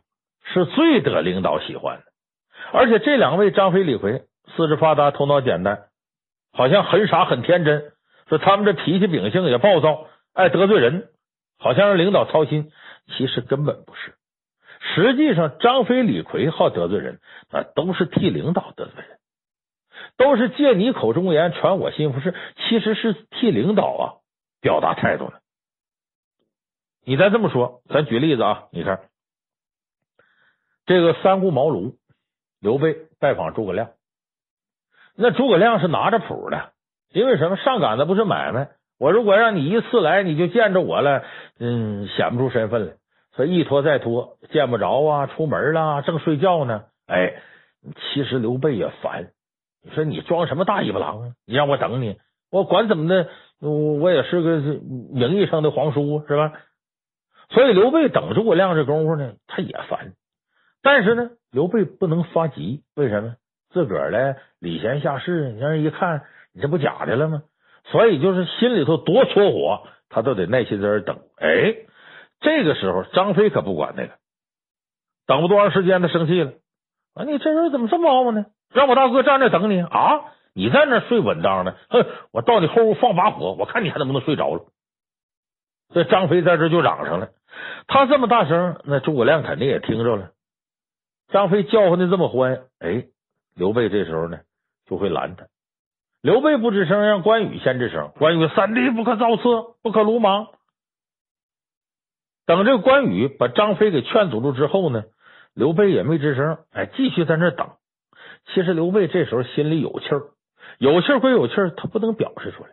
[0.53, 2.05] 是最得领导喜欢的，
[2.73, 4.25] 而且这两位张飞、李逵
[4.57, 5.89] 四肢发达，头脑简单，
[6.53, 7.93] 好像很傻很天真，
[8.29, 11.09] 说他们这脾气秉性也暴躁，爱得罪人，
[11.59, 12.71] 好像让领导操心，
[13.17, 14.15] 其实根本不是。
[14.95, 17.19] 实际上，张飞、李逵好得罪人，
[17.51, 19.19] 那都是替领导得罪人。
[20.17, 24.05] 都是借你口中言传我心腹事，其实是替领导啊
[24.61, 25.41] 表达态度的。
[27.05, 29.01] 你再这么说，咱举例子啊，你看
[30.87, 31.95] 这个三顾茅庐，
[32.61, 33.91] 刘备拜访诸葛亮，
[35.17, 36.71] 那诸葛亮是拿着谱的，
[37.13, 37.57] 因为什么？
[37.57, 38.69] 上赶的不是买卖，
[38.99, 41.25] 我如果让你一次来你就见着我了，
[41.59, 42.93] 嗯，显不出身份来，
[43.35, 47.35] 所以一拖再拖，见不着啊，出门了，正睡觉呢，哎，
[48.15, 49.31] 其实刘备也烦。
[49.83, 51.33] 你说你装什么大尾巴狼啊？
[51.47, 52.17] 你让我等你，
[52.51, 53.29] 我管怎么的，
[53.61, 54.59] 我也是个
[55.13, 56.53] 名义上的皇叔是吧？
[57.51, 60.13] 所以刘备等诸葛亮这功夫呢，他也烦。
[60.87, 63.35] 但是呢，刘备不能发急，为什么？
[63.71, 66.23] 自个儿呢礼贤下士，你让人一看
[66.55, 67.43] 你这不假的了吗？
[67.87, 71.19] 所以就是心里头多搓火，他都得耐心在这等。
[71.39, 71.75] 哎，
[72.39, 74.13] 这个时候张飞可不管那个，
[75.27, 76.53] 等不多长时间，他生气了
[77.15, 77.25] 啊！
[77.25, 78.47] 你这人怎么这么傲慢呢？
[78.73, 80.21] 让我大哥站那等你啊！
[80.55, 82.07] 你在那睡稳当的，哼！
[82.31, 84.67] 我到你后屋放把火，我看你还能不能睡着了。
[85.93, 87.31] 这张飞在这就嚷上了，
[87.89, 90.31] 他这么大声，那诸葛亮肯定也听着了。
[91.29, 93.07] 张飞叫唤的这么欢，哎，
[93.55, 94.39] 刘备这时候呢
[94.87, 95.47] 就会拦他。
[96.23, 98.13] 刘备不吱声，让关羽先吱声。
[98.17, 99.43] 关羽三弟不可造次，
[99.83, 100.49] 不可鲁莽。
[102.47, 105.05] 等这个关羽把张飞给劝阻住之后呢，
[105.55, 107.71] 刘备也没吱声，哎，继续在那等。
[108.47, 110.23] 其实刘备这时候心里有气儿，
[110.79, 112.71] 有气儿归有气儿，他不能表示出来。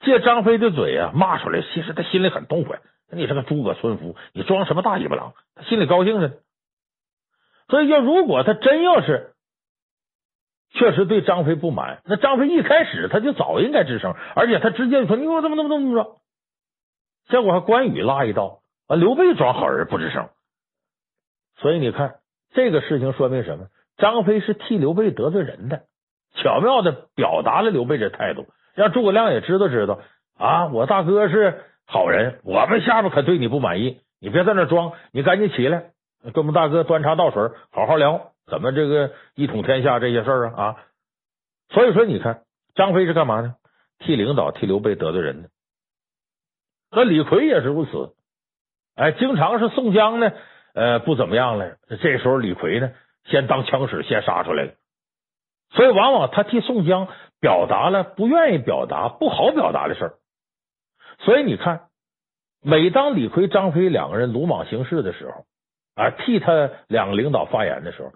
[0.00, 2.80] 借张飞的嘴啊骂出来，其实他心里很痛快。
[3.10, 5.34] 你是个诸葛村夫，你装什么大尾巴狼？
[5.56, 6.34] 他心里高兴着呢。
[7.68, 9.32] 所以要如果他真要是
[10.70, 16.16] 确实对张飞不满，那张飞一开始他就早应该吱声，而且他直接就说：“你给我怎么怎么怎么着？”
[17.28, 20.28] 结果还关羽拉一刀啊，刘备装好人不吱声。
[21.56, 22.16] 所以你看
[22.52, 23.66] 这个事情说明什么？
[23.96, 25.82] 张飞是替刘备得罪人的，
[26.34, 30.00] 巧妙的表达了刘备这态度，让诸葛亮也知道知道
[30.38, 35.90] 啊，我大哥是好人，我们下边可对你不满意，你别在那装，你赶紧起来，
[36.24, 40.76] 跟我们大哥端茶倒水，好好聊，怎么这个一统天下这些事儿啊啊！
[41.70, 42.42] 所以说，你看
[42.74, 43.54] 张飞是干嘛呢？
[43.98, 45.48] 替领导替刘备得罪人呢。
[46.90, 48.14] 那李逵也是如此，
[48.94, 50.32] 哎，经常是宋江呢，
[50.74, 52.90] 呃，不怎么样了，这时候李逵呢。
[53.24, 54.72] 先当枪使，先杀出来了，
[55.72, 57.08] 所以往往他替宋江
[57.40, 60.14] 表达了不愿意表达、不好表达的事儿。
[61.18, 61.90] 所以你看，
[62.62, 65.44] 每当李逵、张飞两个人鲁莽行事的时候，
[65.98, 68.12] 啊，替他两个领导发言的时候，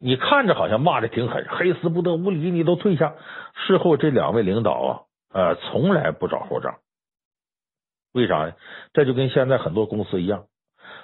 [0.00, 3.14] 你看着好像骂的挺狠，黑死不得无礼，你都退下。
[3.66, 5.00] 事后这两位领导啊，
[5.32, 6.76] 呃，从来不找后账。
[8.14, 8.54] 为啥呢？
[8.94, 10.46] 这就跟现在很多公司一样，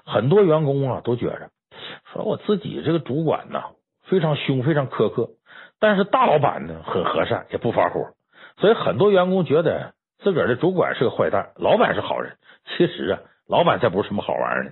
[0.06, 1.50] 很多员工啊都觉着。
[2.12, 3.62] 说我自己这个主管呢，
[4.04, 5.28] 非常凶，非常苛刻，
[5.78, 8.14] 但是大老板呢很和善，也不发火，
[8.56, 12.38] 所以很多员工觉得自个儿的主管是个坏蛋，老板是好人。
[12.64, 14.70] 其实啊，老板才不是什么好玩意儿呢。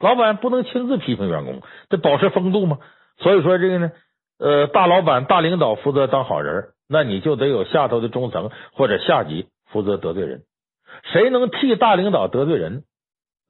[0.00, 2.78] 老板不能亲自批评员工，得保持风度嘛。
[3.18, 3.92] 所以说这个呢，
[4.38, 10.42] 呃，大老板、大领导负责当好人，那你就得有下头的中层或者下级负责得罪人。
[11.12, 12.84] 谁能替大领导得罪人，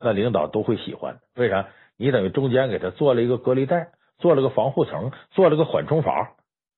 [0.00, 1.18] 那领导都会喜欢。
[1.36, 1.68] 为啥？
[1.96, 6.32] 你等于中间给他做了一个隔离带，做了个防护层，做了个缓冲阀，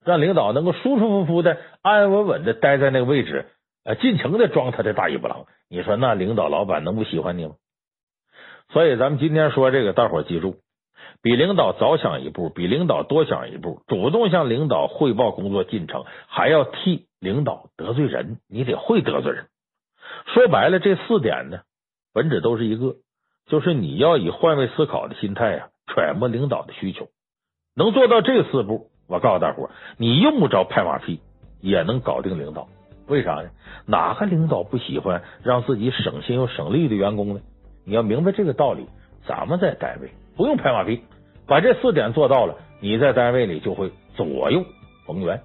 [0.05, 3.47] 让领导能够舒舒服服的、安安稳稳的待在那个位置，
[3.85, 5.47] 呃，尽情的装他的大尾巴狼。
[5.71, 7.55] 你说那领导老板能不喜欢你吗？
[8.73, 10.57] 所以咱们今天说这个，大伙记住，
[11.21, 19.47] 比领导早想一步，比领导多想一步，主动向领导汇报工作进程，还要替领导得罪人，你得会得罪人。
[20.35, 21.61] 说白了，这四点呢，
[22.15, 22.97] 本质都是一个。
[23.47, 27.09] 就是你要以换位思考的心态呀，揣摩领导的需求，
[27.75, 31.21] 能做到这四步，我告诉大伙，你用不着拍马屁，
[31.61, 32.69] 也能搞定领导。
[33.09, 33.51] 为啥呢？
[33.85, 37.41] 哪个领导不喜欢让自己省心又省力的员工呢？
[37.85, 38.87] 你要明白这个道理，
[39.27, 41.03] 咱们在单位不用拍马屁，
[41.47, 44.65] 把这四点做到了，你在单位里就会左右
[45.07, 45.41] 逢源。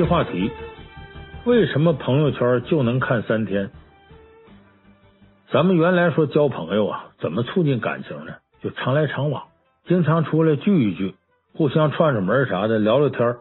[0.00, 0.50] 期话题：
[1.44, 3.70] 为什么朋友圈就能看三天？
[5.52, 8.32] 咱们原来说交朋友啊，怎么促进感情呢？
[8.62, 9.48] 就常来常往，
[9.86, 11.16] 经常出来聚一聚，
[11.54, 13.36] 互相串串门啥的，聊聊天。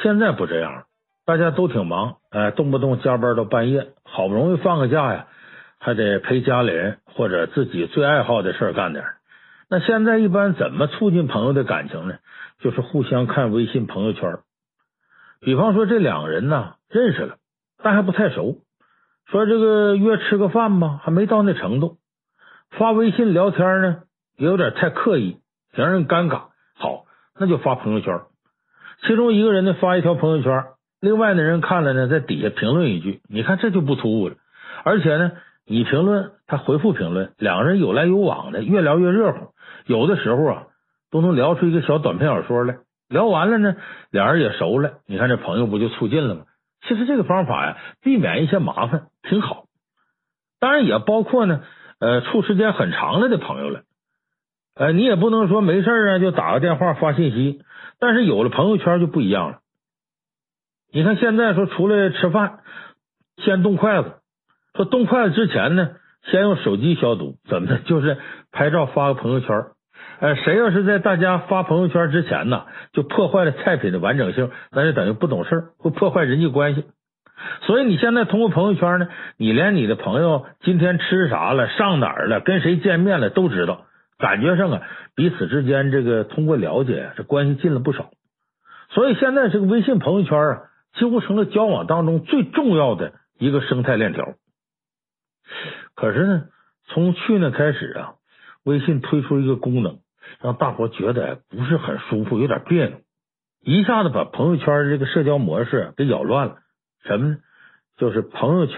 [0.00, 0.84] 现在不这样，
[1.26, 5.26] 大家都挺忙，哎，动不动加班到半夜，好不容易放个假呀，
[5.80, 9.04] 还得陪家里人或者自己最爱好的事干点。
[9.68, 12.14] 那现在一般怎么促进朋友的感情呢？
[12.60, 14.38] 就是互相看微信朋友圈。
[15.40, 17.36] 比方说这两个人呢认识了，
[17.82, 18.58] 但还不太熟，
[19.26, 21.96] 说这个约吃个饭吧，还没到那程度。
[22.70, 24.02] 发微信聊天呢，
[24.36, 25.38] 也有点太刻意，
[25.72, 26.48] 挺让人尴尬。
[26.74, 27.04] 好，
[27.38, 28.20] 那就发朋友圈。
[29.02, 30.64] 其中一个人呢发一条朋友圈，
[31.00, 34.36] 另外的人看了呢，在底下评论一句，你看这就不突兀了。
[34.84, 35.32] 而且呢，
[35.66, 39.54] 你评论他回复评论，两个人有来有往的，越聊越热乎。
[39.86, 40.66] 有的时候啊，
[41.10, 42.76] 都能聊出一个小短篇小说来。
[43.10, 43.76] 聊完了呢，
[44.10, 46.44] 俩人也熟了，你看这朋友不就促进了吗？
[46.88, 49.64] 其实这个方法呀，避免一些麻烦挺好。
[50.60, 51.62] 当然也包括呢，
[51.98, 53.82] 呃，处时间很长了的朋友了。
[54.76, 57.62] 呃，你也不能说没事啊就打个电话发信息，
[57.98, 59.58] 但是有了朋友圈就不一样了。
[60.92, 62.60] 你看现在说出来吃饭，
[63.38, 64.20] 先动筷子，
[64.74, 65.96] 说动筷子之前呢，
[66.30, 67.78] 先用手机消毒，怎么的？
[67.80, 68.18] 就是
[68.52, 69.48] 拍照发个朋友圈。
[70.20, 76.84] 呃，谁要是在大家发朋友圈之前呢，就破坏了菜品的完整性，那就等于不懂事，会破坏人际关系。
[77.62, 79.08] 所以你现在通过朋友圈呢，
[79.38, 83.86] 你连你的朋友今天吃啥了、上哪儿了、跟谁见面了都知道。
[84.18, 84.82] 感觉上啊，
[85.14, 88.10] 彼此之间这个通过了解，这关系近了不少。
[88.90, 90.62] 所以现在这个微信朋友圈啊，
[90.98, 94.34] 几乎成了交往当中最重要的一个生态链条。
[95.94, 96.42] 可是呢，
[96.88, 98.12] 从去年开始啊，
[98.64, 100.00] 微信推出一个功能，
[100.40, 103.00] 让大伙觉得不是很舒服，有点别扭，
[103.62, 106.58] 一下子把朋友圈这个社交模式给扰乱了。
[107.04, 107.36] 什么呢？
[107.96, 108.76] 就是朋友圈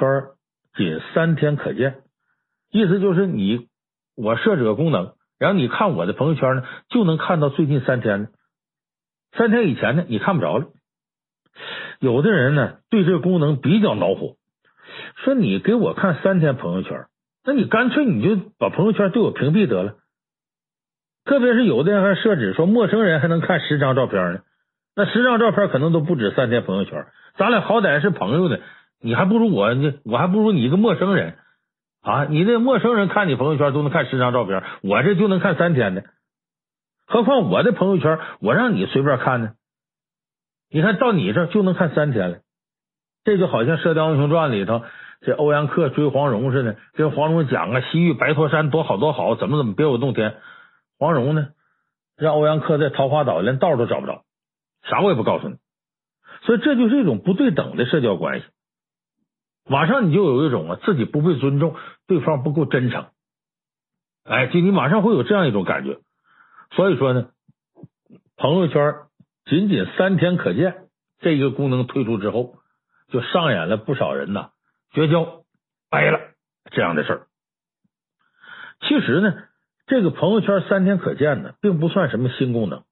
[0.77, 2.03] 仅三天可见，
[2.71, 3.69] 意思就是你
[4.17, 8.31] 我设置个功能，然后你看我的朋友圈呢，就能看到最近三天的，
[9.37, 10.67] 三天以前呢，你看不着了。
[12.01, 14.37] 有的人呢，对这个功能比较恼火，
[15.17, 17.07] 说你给我看三天朋友圈，
[17.45, 19.95] 那你干脆你就把朋友圈对我屏蔽得了。
[21.25, 24.41] 特别是有的人还设置说陌生人还能看十张照片呢，
[24.97, 27.07] 那十张照片可能都不止三天朋友圈。
[27.37, 28.59] 咱俩好歹是朋友呢，
[29.01, 31.37] 你还不如我呢，我还不如你一个陌生人
[32.03, 32.25] 啊！
[32.25, 36.05] 你那陌生人看你朋友圈都能看十张照片，我这就能看三天的。
[37.07, 39.53] 何况我的朋友圈，我让你随便看呢？
[40.71, 42.39] 你看到你这就能看三天了，
[43.25, 44.83] 这就好像《射雕英雄传》里头
[45.23, 50.37] 这欧阳克追黄蓉似的，跟黄蓉讲啊，西域白驼山多好多好，怎么怎么别有洞天。
[50.99, 51.49] 黄蓉呢，
[52.17, 54.25] 让欧阳克在桃花岛连道都找不着，
[54.83, 55.57] 啥我也不告诉你。
[56.43, 58.47] 所以这就是一种不对等的社交关系，
[59.69, 63.07] 马上你就有一种啊自己不被尊重，对方不够真诚，
[64.25, 65.99] 哎，就你马上会有这样一种感觉。
[66.73, 67.31] 所以说呢，
[68.37, 68.95] 朋友圈。
[69.45, 70.87] 仅仅三天可见，
[71.19, 72.55] 这一个功能推出之后，
[73.09, 74.51] 就上演了不少人呐
[74.93, 75.45] 绝交、
[75.91, 76.21] 掰了
[76.71, 77.23] 这样的事儿。
[78.81, 79.35] 其实呢，
[79.87, 82.83] 这个朋友圈三天可见呢，并不算什么新功能。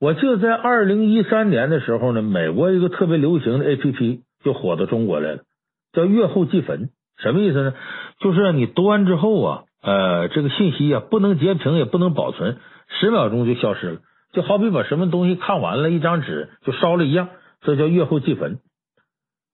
[0.00, 5.42] 我记得在二零一三年的时候呢，美国一个特别流行的 APP 就火到中国来了，
[5.92, 6.90] 叫阅后即焚。
[7.18, 7.74] 什么意思呢？
[8.18, 12.58] 就是你读完之后啊，呃，这个信息啊，不能截屏，也不能保存，
[13.00, 14.00] 十秒钟就消失了。
[14.32, 17.28] 就好比把什么东西看完了，一张纸就烧了一样，
[17.60, 18.58] 这叫阅后即焚。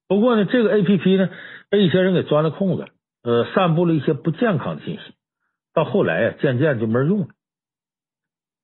[0.09, 1.29] 不过呢，这个 A P P 呢
[1.69, 2.87] 被一些人给钻了空子，
[3.23, 5.01] 呃，散布了一些不健康的信息，
[5.73, 7.27] 到后来呀，渐渐就没人用了。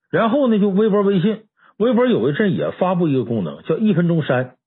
[0.10, 1.46] 然后呢，就微博、微信，
[1.78, 4.58] 微博有一阵也发布一个功能，叫一分钟删，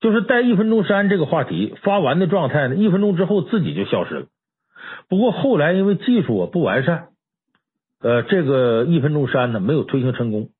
[0.00, 4.26] 就是带一分钟删这个话题发完的状态呢，一分钟之后自己就消失了。
[5.08, 7.08] 不过后来因为技术啊不完善。
[8.00, 10.50] 呃，这个一分钟删呢，没有推行成功，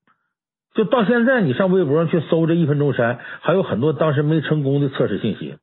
[0.79, 5.57] 就到现在，你上微博上去搜这一分钟删，还有很多当时没成功的测试信息。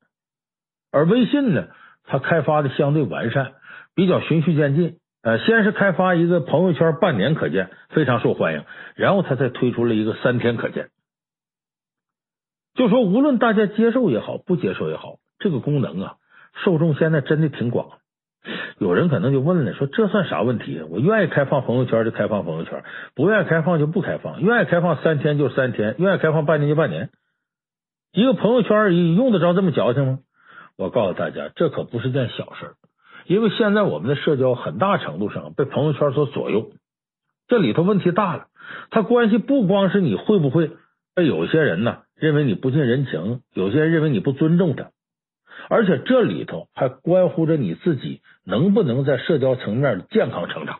[0.91, 1.67] 而微信呢，
[2.03, 3.53] 它开发的相对完善，
[3.95, 4.97] 比较循序渐进。
[5.21, 10.89] 呃，先是开发一个朋友圈半年可见，非常受欢迎，然后它才推出了一个三天可见。
[12.73, 16.15] 就说无论大家接受也好，不接受也好，这个功能啊，
[16.65, 17.99] 受众现在真的挺广。
[18.79, 20.81] 有人可能就问了，说这算啥问题？
[20.89, 22.83] 我愿意开放朋友圈就开放朋友圈，
[23.15, 24.41] 不愿意开放就不开放。
[24.41, 27.09] 愿意开放三天就三天，愿意开放半年就半年。
[28.13, 30.19] 一个朋友圈而已，用得着这么矫情吗？
[30.77, 32.73] 我告诉大家，这可不是件小事，
[33.25, 36.71] 因为现在我们的社交很大程度上被朋友圈所左右，
[37.47, 38.47] 这里头问题大了。
[38.89, 40.71] 它关系不光是你会不会
[41.13, 44.91] 被有些人呢认为你不近人情，有些人认为你不尊重他。
[45.69, 50.79] 而且这里头还关乎着你自己能不能在社交层面健康成长。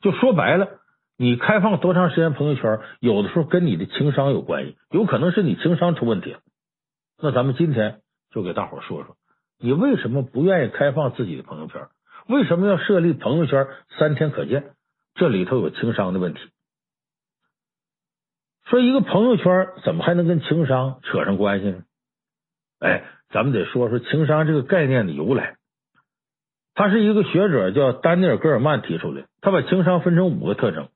[0.00, 0.80] 就说白了，
[1.16, 6.40] 你开放多长时间朋友圈，有的时候跟你的情商有关系，有可能是你情商出问题了。
[7.18, 9.16] 那咱们今天就给大伙说说，
[9.58, 11.86] 你为什么不愿意开放自己的朋友圈？
[12.28, 14.74] 为什么要设立朋友圈三天可见？
[15.14, 16.40] 这里头有情商的问题。
[18.64, 21.82] 说一个朋友圈怎么还能跟情商扯上关系呢？
[22.80, 23.04] 哎。
[23.32, 25.56] 咱们得说说情商这个概念的由来，
[26.74, 29.24] 他是一个学者叫丹尼尔·戈尔曼提出的。
[29.40, 30.88] 他把情商分成五个特征：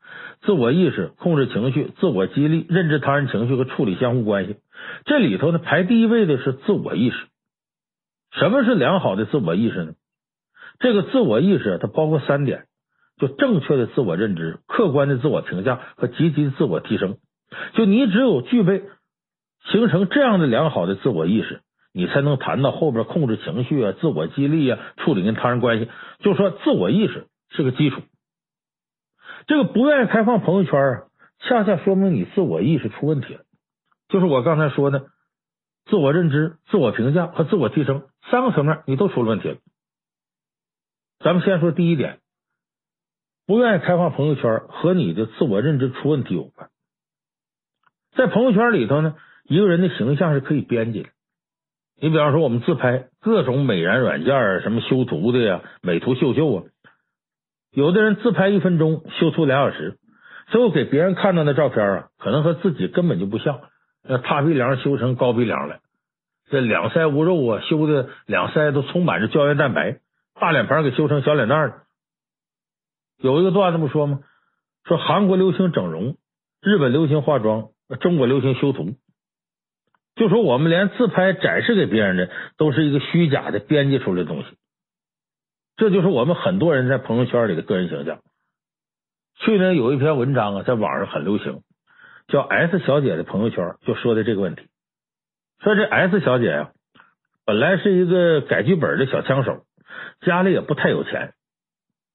[0.43, 4.57] 自我意识、控制情绪、自我激励、认知他人情绪和处理相互关系。
[5.05, 7.16] 这里头呢，排第一位的是自我意识。
[8.32, 9.95] 什么是良好的自我意识呢？
[10.78, 12.66] 这个自我意识它包括三点：
[13.18, 17.16] 就正确的自我认知、客观的自我评价和积极的自我提升。
[17.72, 18.82] 就你只有具备
[19.70, 21.62] 形成这样的良好的自我意识。
[21.97, 25.89] 你才能谈到后边控制情绪啊、自我激励啊、处理跟他人关系。
[26.19, 28.03] 就说自我意识是个基础。
[29.47, 31.03] 这个不愿意开放朋友圈啊，
[31.39, 33.41] 恰恰说明你自我意识出问题了。
[34.11, 35.07] 就是我刚才说的，
[35.87, 39.57] 自我认知、自我评价和自我提升三个层面，你都出了问题了。
[41.21, 42.19] 咱们先说第一点，
[43.47, 46.69] 不愿意开放朋友圈和你的自我认知出问题有关。
[48.15, 51.09] 在朋友圈里头呢，一个人的形象是可以编辑的。
[51.99, 56.65] 你比方说，我们自拍各种美颜软件，什么修图的呀、美图秀秀啊，
[57.73, 59.97] 有的人自拍一分钟修图俩小时，
[60.49, 63.61] 最后给别人看到的照片啊，可能和自己根本就不像。
[64.09, 65.79] 那塌鼻梁修成高鼻梁了，
[66.51, 69.99] 这两腮无肉啊，修的两腮都充满着胶原蛋白，
[70.39, 71.75] 大脸盘给修成小脸蛋了。
[73.19, 74.21] 有一个段子不说吗？
[74.85, 76.19] 说韩国流行整容，
[76.61, 77.71] 日本流行化妆，
[78.01, 78.97] 中国流行修图。
[80.17, 84.49] 就说我们连自拍展示给别人的都是一个虚假的编辑出来的东西，
[85.77, 88.21] 这就是我们很多人在朋友圈里的个人形象。
[89.39, 91.61] 去年有一篇文章啊，在网上很流行，
[92.29, 94.62] 叫 S 小姐的朋友圈，就说的这个问题。
[95.62, 96.71] 说这 S 小姐啊，
[97.45, 99.64] 本来是一个改剧本的小枪手，
[100.23, 101.35] 家里也不太有钱，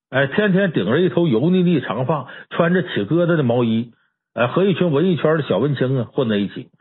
[0.10, 3.93] 哎，天天顶着一头油腻腻长发，穿着起疙瘩的毛衣，
[4.34, 6.72] 哎，和一群文艺圈的小文青啊混在一起。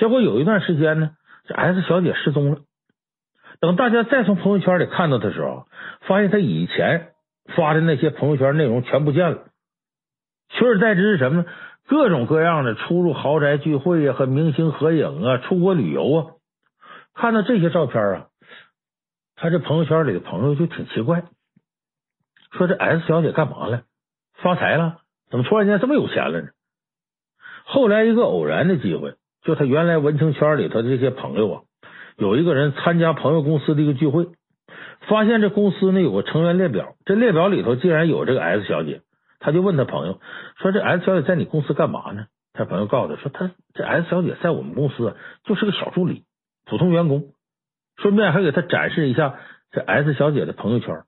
[0.00, 1.10] 结果有一段时间呢，
[1.46, 2.60] 这 S 小姐失踪了。
[3.60, 5.66] 等大家再从朋友圈里看到的时候，
[6.08, 7.12] 发现她以前
[7.54, 9.44] 发的那些朋友圈内容全不见了，
[10.48, 11.48] 取而代之是什么呢？
[11.86, 16.32] 各种各样的出入豪宅聚会啊，和明星合影啊，出国旅游啊。
[17.12, 18.26] 看到这些照片啊，
[19.36, 21.24] 他这朋友圈里的朋友就挺奇怪，
[22.52, 23.82] 说这 S 小姐干嘛了？
[24.36, 25.02] 发财了？
[25.28, 26.48] 怎么突然间这么有钱了呢？
[27.66, 29.16] 后来一个偶然的机会。
[29.42, 31.62] 就他原来文青圈里头的这些朋友啊，
[32.16, 34.28] 有一个人参加朋友公司的一个聚会，
[35.08, 39.00] 发现这公司呢有个成员列表，这列表里头竟然有这个 S 小姐，
[39.38, 40.20] 他就问他朋友
[40.56, 46.24] 说：“这 S 小姐在你公司干嘛呢？”他朋友告诉他说：“他这 S 小姐在我们公司，就是个小助理，
[46.66, 47.32] 普通员工。”
[47.96, 49.38] 顺便还给他展示一下
[49.72, 51.02] 这 S 小姐的朋友圈，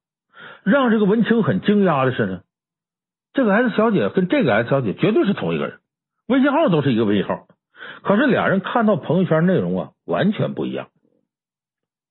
[0.63, 2.43] 让这个文青很惊讶的是呢，
[3.33, 5.79] 这个 S 小姐跟这个 S 小姐绝对是同一个人，
[6.27, 7.47] 微信号都是一个微信号。
[8.03, 10.89] 可是俩人看到朋友圈内容啊，完全不一样。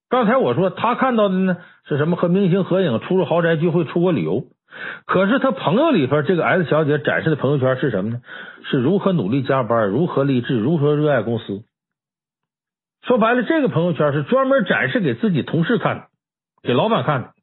[0.09, 2.15] 刚才我说他看到的呢是什么？
[2.15, 4.45] 和明星合影、出入豪宅聚会、出国旅游。
[5.05, 8.22] 可是他朋友里边这个 S 小姐展示的朋友圈是什么呢？
[8.69, 11.63] 是如何努力加班、如何励志、如何热爱公司。
[13.03, 16.07] 说白了，这个朋友圈是专门展示给自己同事看的，
[16.63, 17.34] 给老板看的。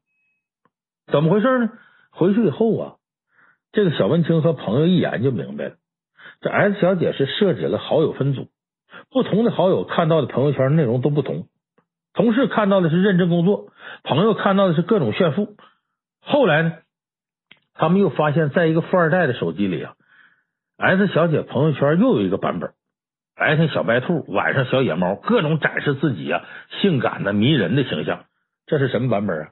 [1.11, 1.69] 怎么回事呢？
[2.11, 2.95] 回去以后啊，
[3.71, 5.75] 这个小文青和朋友一眼就明白了。
[6.41, 8.47] 这 S 小姐是设置了好友分组，
[9.09, 11.47] 不同的好友看到的朋友圈内容都不同。
[12.13, 13.71] 同事看到的是认真工作，
[14.03, 15.55] 朋友看到的是各种炫富。
[16.21, 16.73] 后来呢，
[17.73, 19.93] 他们又发现，在一个富二代的手机里啊
[20.77, 22.73] ，S 小姐朋友圈又有一个版本，
[23.35, 26.45] 白天小白兔，晚上小野猫，各种展示自己啊
[26.81, 28.25] 性感的迷人的形象。
[28.65, 29.49] 这是什么版本啊？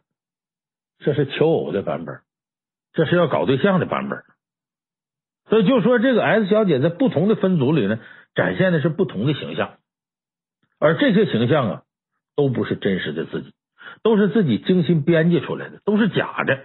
[0.99, 2.19] 这是求偶的版本，
[2.93, 4.23] 这是要搞对象的版本。
[5.49, 7.99] 所以就说这个 S 小姐在不同的分组里呢，
[8.35, 9.77] 展现的是不同的形象，
[10.79, 11.81] 而这些形象啊，
[12.35, 13.53] 都不是真实的自己，
[14.03, 16.59] 都是自己精心编辑出来的，都是假的。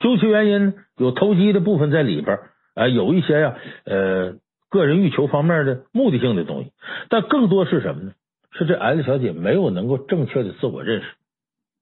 [0.00, 2.38] 究其原因，有投机的部分在里边，
[2.74, 4.34] 啊，有一些呀，呃，
[4.70, 6.72] 个人欲求方面的目的性的东西，
[7.08, 8.12] 但更多是什么呢？
[8.52, 11.06] 是这 S 小姐没有能够正确的自我认识，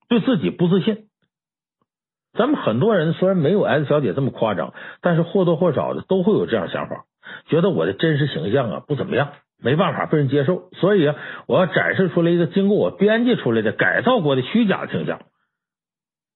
[0.08, 1.06] 对自己不自信。
[2.32, 7.04] 咱们很多人虽然没有 S 小姐这么夸张，但是或多或少的都会有这样想法，
[7.48, 11.14] 觉得我的真实形象啊不怎么样，没办法被人接受，所以啊，
[11.46, 15.20] 我要展示出来一个经过我编辑出来的改造过的虚假的形象。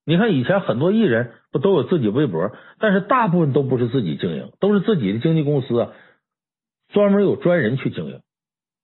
[0.05, 5.91] 你看以前很多艺人不都有自己微博，但是大部分都不是自己经营，都是自己的经纪公司啊，
[6.93, 8.21] 专门有专人去经营。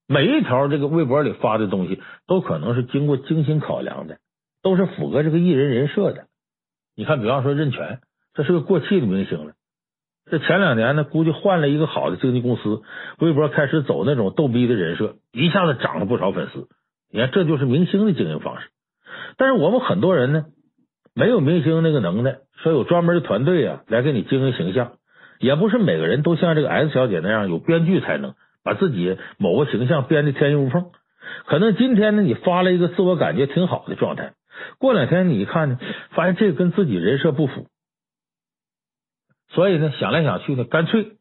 [0.08, 4.18] 每一条这个微博里发的东西都可能是经过精心考量的，
[4.62, 6.26] 都是符合这个艺人人设的。
[6.96, 8.00] 你看，比方说任泉，
[8.34, 9.54] 这是个过气的明星了。
[10.30, 12.82] 这前两年呢，估计换了一个好的经纪公司，
[13.20, 16.68] 微博开始走那种逗逼的人设，一下子涨了不少粉丝。
[17.12, 18.68] 你看，这就是明星的经营方式。
[19.38, 20.46] 但是我们很多人呢，
[21.16, 24.94] 没有明星那个能耐，说有专门的团队啊来给你经营形象，
[25.40, 30.92] 也不是每个人都像这个 S 小姐那样有编剧才能把自己某个形象编得天衣无缝。
[31.48, 34.34] 可能今天呢，你发了一个自我感觉挺好的状态。
[34.80, 35.80] 过两天你一看呢，
[36.12, 37.68] 发现这跟自己人设不符，
[39.50, 41.18] 所以呢，想来想去呢，干脆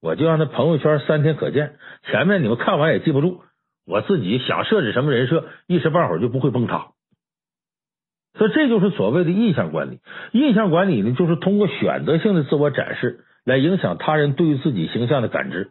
[0.00, 3.42] 我就让他朋友圈三天可见，前面你们看完也记不住，
[3.86, 6.88] 我自己想设置什么人设，一时半会儿就不会崩塌。
[8.38, 10.00] 所以这就是所谓的印象管理。
[10.32, 15.70] 印象管理呢，就是通过选择性的自我展示来影响他人对于自己形象的感知。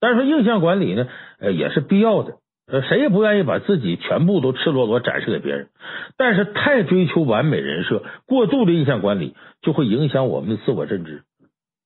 [0.00, 1.06] 但是说印象管理呢，
[1.38, 2.38] 呃，也是必要的。
[2.66, 5.68] 呃，谁也不愿意把自己全部都赤裸裸展示给别人，
[6.16, 11.24] 但是太追求完美人设，过度的印象管理就会影响我们的自我认知，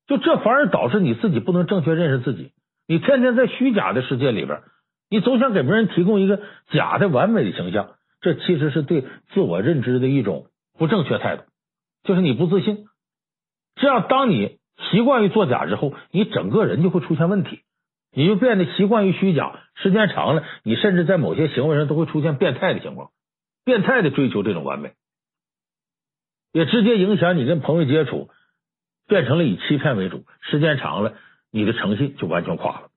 [0.07, 2.53] 就这反而导致你自己不能正确认识自己。
[2.87, 4.61] 你天天在虚假的世界里边，
[5.11, 10.47] 你总想给别人提供一个假的完美的形象，这其实是对自我认知的一种
[10.79, 11.43] 不正确态度，
[12.05, 12.85] 就是你不自信。
[13.75, 14.59] 这样，当你
[14.91, 17.61] 习惯于作假之后，你整个人就会出现问题，
[18.17, 19.61] 你就变得习惯于虚假。
[19.75, 23.11] 时间长了，你甚至在某些行为上都会出现变态的情况，
[23.63, 24.95] 变态的追求这种完美，
[26.51, 28.31] 也直接影响你跟朋友接触，
[29.07, 30.25] 变成了以欺骗为主。
[30.41, 31.13] 时间长了，
[31.51, 32.89] 你的诚信就完全垮了。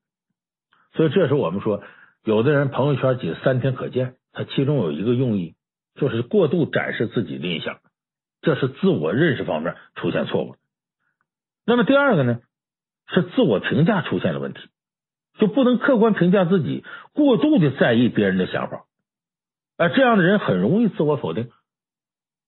[0.94, 1.84] 所以，这时候我们说，
[2.24, 5.56] 有的人朋友圈仅三天可见，他其中有一个用意，
[5.96, 7.80] 就是过度展示自己的印象，
[8.42, 10.56] 这是自我认识方面出现错误。
[11.66, 12.40] 那么第二个呢，
[13.14, 14.62] 是自我评价出现了问题，
[15.40, 16.84] 就不能客观评价自己，
[17.14, 18.84] 过度的在意别人的想法，
[19.78, 21.50] 啊，这样的人很容易自我否定。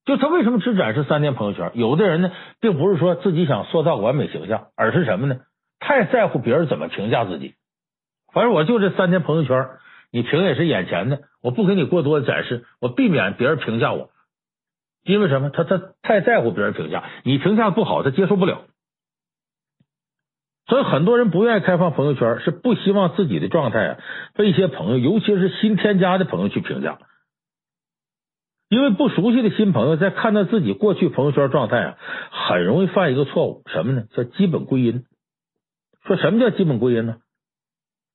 [0.03, 1.71] 就他为什么只展示三天朋友圈？
[1.75, 5.39] 有的人呢，并不是说自己想塑造完美形象，而是什么呢？
[5.79, 7.55] 太在乎别人怎么评价自己。
[8.33, 9.67] 反正我就这三天朋友圈，
[10.11, 14.09] 你评也是眼前的，我不给你过多的展示，我避免别人评价我。
[15.03, 15.49] 因为什么？
[15.49, 18.63] 他他太在乎别人评价，你评价不好，他接受不了。
[20.71, 23.97] 所以很多人不愿意开放朋友圈，是不希望自己的状态啊
[24.35, 26.97] 被一些朋友，尤其是新添加的朋友去评价。
[28.69, 31.97] 因为不熟悉的新朋友在看到自己过去朋友圈状态啊，
[32.31, 34.03] 很容易犯一个错误，什么呢？
[34.15, 35.03] 叫基本归因。
[36.05, 37.17] 说什么叫基本归因呢？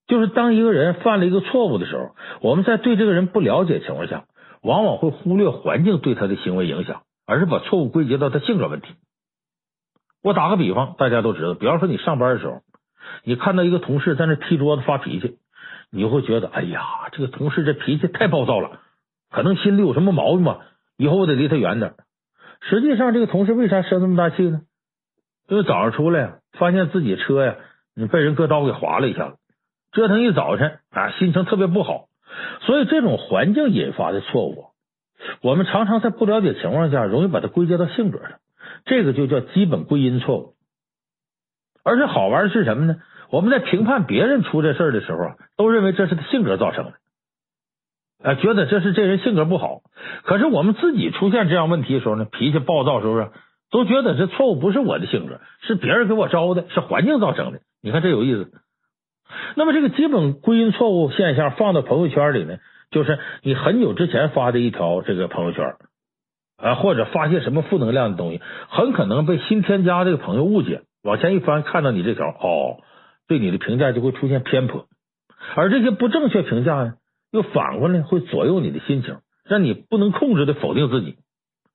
[0.06, 4.24] 就是当一个人犯了一个错误的时候，我们在对这个人不了解情况下，
[4.62, 8.94] 往往会忽略环境对他的行为影响，而是把错误归结到他性格问题。
[10.26, 12.62] 我打个比方，大家都知道，比方说你上班的时候，
[13.22, 15.38] 你看到一个同事在那踢桌子发脾气，
[15.92, 18.80] 你会觉得，哎呀，这个同事这脾气太暴躁了，
[19.30, 20.62] 可能心里有什么毛病吧，
[20.96, 21.94] 以后我得离他远点。
[22.60, 24.62] 实际上，这个同事为啥生那么大气呢？
[25.48, 27.54] 因为早上出来发现自己车呀，
[27.94, 29.36] 你被人割刀给划了一下子，
[29.92, 32.06] 折腾一早晨啊，心情特别不好。
[32.62, 34.70] 所以，这种环境引发的错误，
[35.40, 38.40] 我们常常在不了解情况下，容易把它归结到性格上。
[38.86, 40.54] 这个就叫基本归因错误，
[41.84, 42.96] 而且好玩的是什么呢？
[43.30, 46.92] 我们在评判别人出这事儿的时候啊，都认为这是他性格造成的，
[48.22, 49.80] 啊，觉得这是这人性格不好。
[50.22, 53.32] 可是我们自己出现这样问题的时候呢，脾气暴躁，是不是
[53.72, 57.58] 都觉得这错误不是我的性格，是别人给我招的，是环境造成的？
[57.82, 58.52] 你看这有意思。
[59.56, 62.58] 那么这个基本归因错误现象放到朋友圈里呢，
[62.92, 65.74] 就是你很久之前发的一条这个朋友圈。
[66.56, 72.80] 啊，或者发现什么负能量的东西，很可能被新添加这个朋友误解，往前一翻，看到你这条，哦，
[73.28, 74.86] 对你的评价就会出现偏颇，
[75.54, 76.94] 而这些不正确评价呢，
[77.30, 81.16] 又反过来会左右你的心情，让你不能控制的否定自己。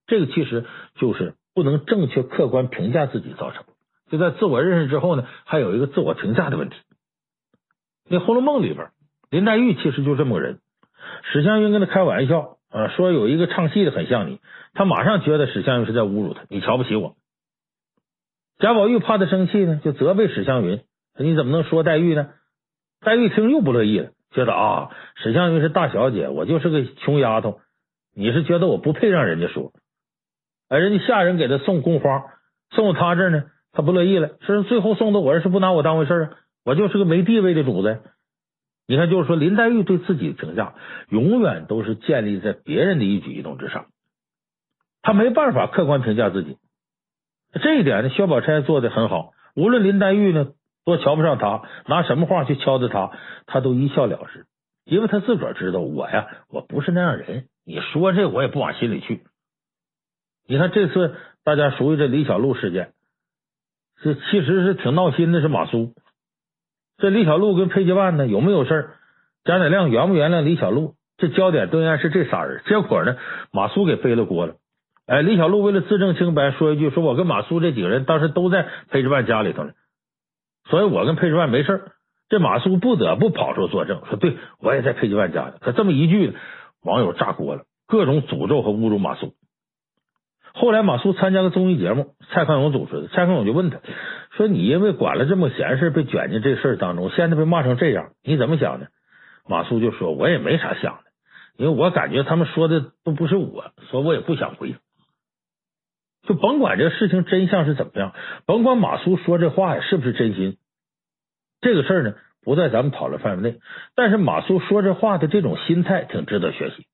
[0.07, 0.65] 这个其实
[0.95, 3.63] 就是不能正确客观评价自己造成。
[4.09, 6.75] 就在自我认识之后呢，还有一个自我评价的问题。
[8.09, 8.88] 那《红楼梦》里边，
[9.29, 10.59] 林黛玉其实就这么个人，
[11.32, 12.57] 史湘云跟他开玩笑。
[12.72, 14.39] 啊，说有一个唱戏的很像你，
[14.74, 17.15] 他马上觉得史湘云是在侮辱他，你瞧不起我。
[18.59, 20.82] 贾宝玉怕他生气呢，就责备史湘云，
[21.17, 22.30] 你怎么能说黛玉呢？
[23.01, 27.59] 黛玉听又不乐意了，觉得啊，史湘云是大小姐，我就是个穷丫头，
[28.15, 29.74] 你是觉得我不配让人家说？
[30.69, 32.24] 哎，人家下人给他送宫花，
[32.69, 33.43] 送到他这儿呢，
[33.74, 36.32] 他不乐意了，说最后送到我这是不拿我当回事啊，
[36.63, 37.99] 我就是个没地位的主子。
[38.92, 40.76] 你看，就是说林黛玉对自己的评价
[41.08, 43.86] 永远都是建立在别人的一举一动之上，
[45.02, 46.58] 她没办法客观评价自己。
[47.54, 49.32] 这一点呢，薛宝钗做的很好。
[49.56, 50.50] 无论林黛玉呢
[50.84, 54.46] 多瞧不上他，拿什么话去敲打他，他都一笑了之，
[54.84, 57.46] 因为他自个儿知道，我呀，我不是那样人。
[57.66, 59.24] 你说这我也不往心里去。
[60.46, 61.16] 你看这次
[61.46, 62.92] 大家熟悉这李小璐事件，
[64.02, 65.94] 这其实是挺闹心的，是马苏。
[67.02, 68.89] 这李小璐跟裴吉万呢有没有事儿？
[69.43, 70.93] 贾乃亮原不原谅李小璐？
[71.18, 72.62] 这焦点都应该是这仨人。
[72.68, 73.18] 结果呢，
[73.52, 74.54] 马苏给背了锅了。
[75.08, 79.72] 哎，李小璐为了自证清白，说一句：说我跟马苏这几个人当时都在裴吉万家里头呢，
[80.70, 81.82] 所以我跟裴吉万没事儿。
[82.30, 85.54] 这马苏不得不跑出作证，说对我也在裴吉万家里。
[85.60, 86.36] 可这么一句，
[86.84, 89.34] 网友炸锅了，各种诅咒和侮辱马苏。
[90.54, 93.80] 后来马苏参加个综艺节目，蔡康永主持的，蔡康永就问他
[94.42, 98.88] 说：“你因为管了这么闲事，被卷进这事当中，现在被骂成这样，你怎么想的？”
[99.48, 101.12] 马苏就说：“我也没啥想的，
[101.58, 104.76] 因为我感觉他们说的都不是我，所以我也不想回。
[106.24, 108.16] 就甭管这事情真相是怎么样，
[108.48, 110.58] 甭管马苏说这话是不是真心，
[111.62, 113.60] 这个事儿呢不在咱们讨论范围内。
[113.96, 116.88] 但是马苏说这话的这种心态挺值得学习，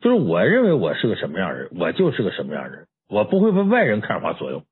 [0.00, 4.62] 就是我认为我是个什么样人，我就是个什么样人。”我不会被外人看法左右，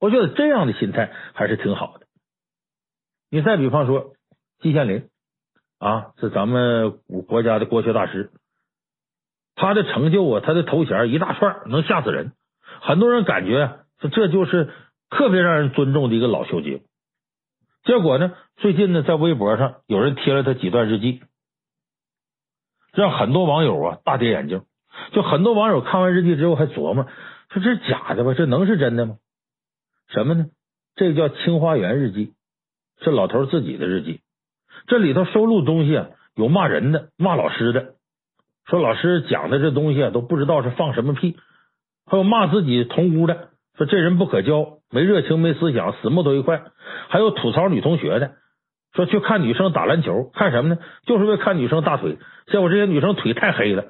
[0.00, 2.06] 我觉得这样的心态还是挺好的。
[3.30, 4.12] 你再比方说，
[4.60, 5.08] 季羡林
[5.78, 8.30] 啊，是咱们国家的国学大师，
[9.54, 12.32] 他的成就啊，他的头衔一大串，能吓死人。
[12.80, 13.80] 很多人感觉
[14.12, 14.70] 这就是
[15.10, 16.82] 特别让人尊重的一个老秀杰。
[17.84, 21.22] 结果呢，最近呢，在微博上有人贴了他几段日记，
[22.92, 24.62] 让很多网友啊大跌眼镜。
[25.12, 27.06] 就很多网友看完日记之后还琢磨，
[27.50, 28.34] 说这是假的吧？
[28.34, 29.16] 这能是真的吗？
[30.08, 30.46] 什么呢？
[30.96, 32.26] 这叫《清华园日记》，
[33.04, 34.20] 是老头自己的日记。
[34.86, 37.94] 这里头收录东西啊，有骂人的、骂老师的，
[38.66, 41.36] 说老师讲的这东西啊，都不知道是放什么屁；
[42.06, 46.70] 还有骂自己同屋的，说这人不可交，没热情、没思想，死木头一块；
[47.08, 48.32] 还有吐槽女同学的，
[48.94, 50.80] 说去看女生打篮球，看什么呢？
[51.04, 53.84] 就是为看女生大腿，结果这些女生腿太黑了。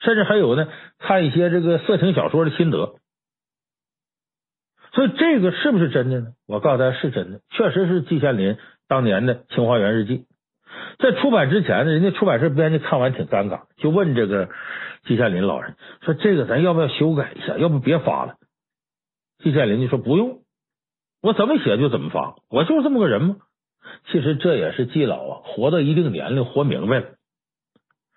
[0.00, 2.96] 甚至还有呢，看一些这个色情小说的心得。
[4.94, 6.26] 所以这个是不是真的呢？
[6.46, 8.56] 我告诉大家是真的，确实是季羡林
[8.88, 10.18] 当年的《清华园日记》。
[10.98, 14.48] 在出版之前呢，人家出版社编辑看完挺尴尬，就问这个
[15.04, 17.58] 季羡林老人说：“这个咱要不要修改一下？
[17.58, 18.34] 要不别发了？”
[19.42, 20.38] 季羡林就说：“不用，
[21.22, 23.36] 我怎么写就怎么发，我就是这么个人嘛。”
[24.10, 27.06] 其实这也是季老啊，活到一定年龄，活明白了。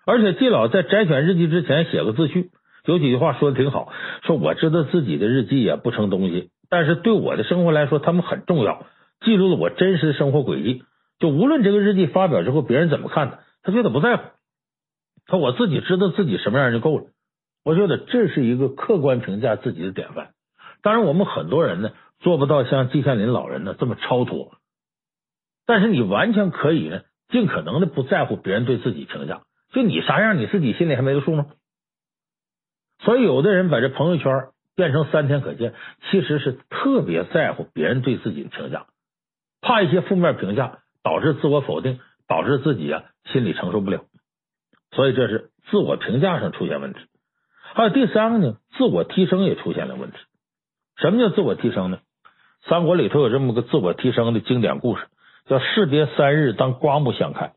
[0.06, 2.50] 而且季老在摘选日记之前写个自序，
[2.84, 6.50] 有几句话说的挺好，说我知道自己的日记也不成东西。
[6.70, 8.86] 但是对我的生活来说，他们很重要，
[9.20, 10.84] 记录了我真实的生活轨迹。
[11.18, 14.22] 就无论这个日记发表之后别人怎么看他，他觉得不在乎。
[15.26, 17.06] 他我自己知道自己什么样就够了。
[17.64, 20.30] 我觉得这是一个客观评价自己的典范。
[20.80, 21.90] 当然，我们很多人呢
[22.20, 24.52] 做不到像季羡林老人呢这么超脱，
[25.66, 29.42] 但是你完全可以呢尽可能的不在乎别人对自己评价。
[29.72, 31.46] 就你啥样，你自己心里还没个数吗？
[33.00, 34.48] 所以有的人把这朋友圈。
[34.78, 35.74] 变成三天可见，
[36.08, 38.86] 其实是特别在乎别人对自己的评价，
[39.60, 41.98] 怕一些负面评价导致自我否定，
[42.28, 43.02] 导致自己啊
[43.32, 44.04] 心里承受不了，
[44.92, 47.00] 所以这是自我评价上出现问题。
[47.74, 50.16] 还有第三个呢，自我提升也出现了问题。
[50.96, 51.98] 什么叫自我提升呢？
[52.68, 55.08] 三国里头有这么个自我提升的经典故事，
[55.46, 57.54] 叫士别三日当刮目相看。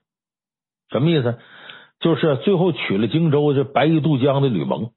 [0.89, 1.37] 什么意思？
[1.99, 4.89] 就是最后取了荆州这白衣渡江的吕蒙。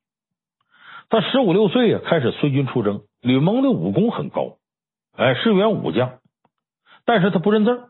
[1.09, 3.03] 他十五六岁啊，开始随军出征。
[3.21, 4.57] 吕蒙的武功很高，
[5.17, 6.19] 哎，是员武将，
[7.05, 7.89] 但是他不认字。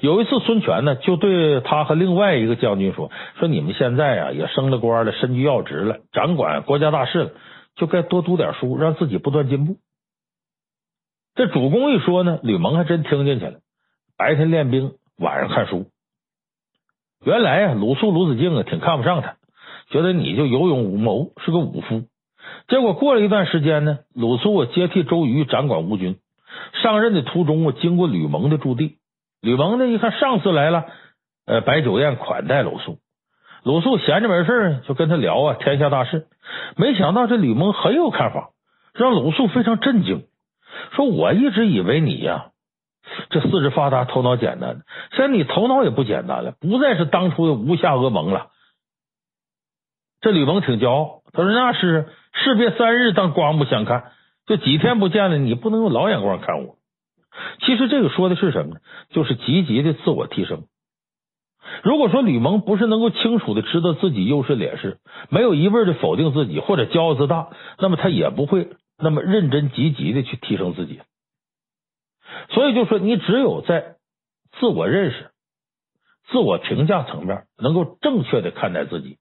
[0.00, 7.30] 有一次，孙权呢就对他和另外一个将军说：“说你们现在啊也升了官了，身居要职了，掌管国家大事了，
[7.76, 9.76] 就该多读点书，让自己不断进步。”
[11.34, 13.60] 这主公一说呢，吕蒙还真听进去了。
[14.16, 15.86] 白天练兵，晚上看书。
[17.24, 19.36] 原来啊，鲁肃、鲁子敬啊挺看不上他，
[19.90, 22.04] 觉得你就有勇无谋，是个武夫。
[22.68, 26.18] 结果过了一段时间呢，鲁肃啊接替周瑜掌管吴军，
[26.82, 28.98] 上任的途中啊经过吕蒙的驻地，
[29.40, 30.86] 吕蒙呢一看上司来了，
[31.46, 32.98] 呃摆酒宴款待鲁肃，
[33.62, 36.26] 鲁肃闲着没事就跟他聊啊天下大事，
[36.76, 38.50] 没想到这吕蒙很有看法，
[38.94, 40.24] 让鲁肃非常震惊，
[40.96, 42.50] 说我一直以为你呀
[43.30, 44.82] 这四肢发达头脑简单，
[45.12, 48.48] 现在你头脑也不简单了，不再是当初的吴下阿蒙了。
[50.20, 52.08] 这吕蒙挺骄傲，他说那是。
[52.44, 54.12] 士别三日，当刮目相看。
[54.46, 56.76] 就几天不见了，你不能用老眼光看我。
[57.60, 58.80] 其实这个说的是什么呢？
[59.10, 60.64] 就是积极的自我提升。
[61.82, 64.98] 如果说吕蒙不是能够清楚的知道自己优势劣势，
[65.30, 71.00] 没有一味的否定自己或者骄傲自大，那么他也不会那么认真积极的去提升自己。
[72.50, 73.96] 所以就说，你只有在
[74.60, 75.30] 自我认识、
[76.30, 79.18] 自我评价层面能够正确的看待自己，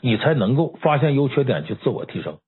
[0.00, 2.38] 你才能够发现优缺点去自我提升。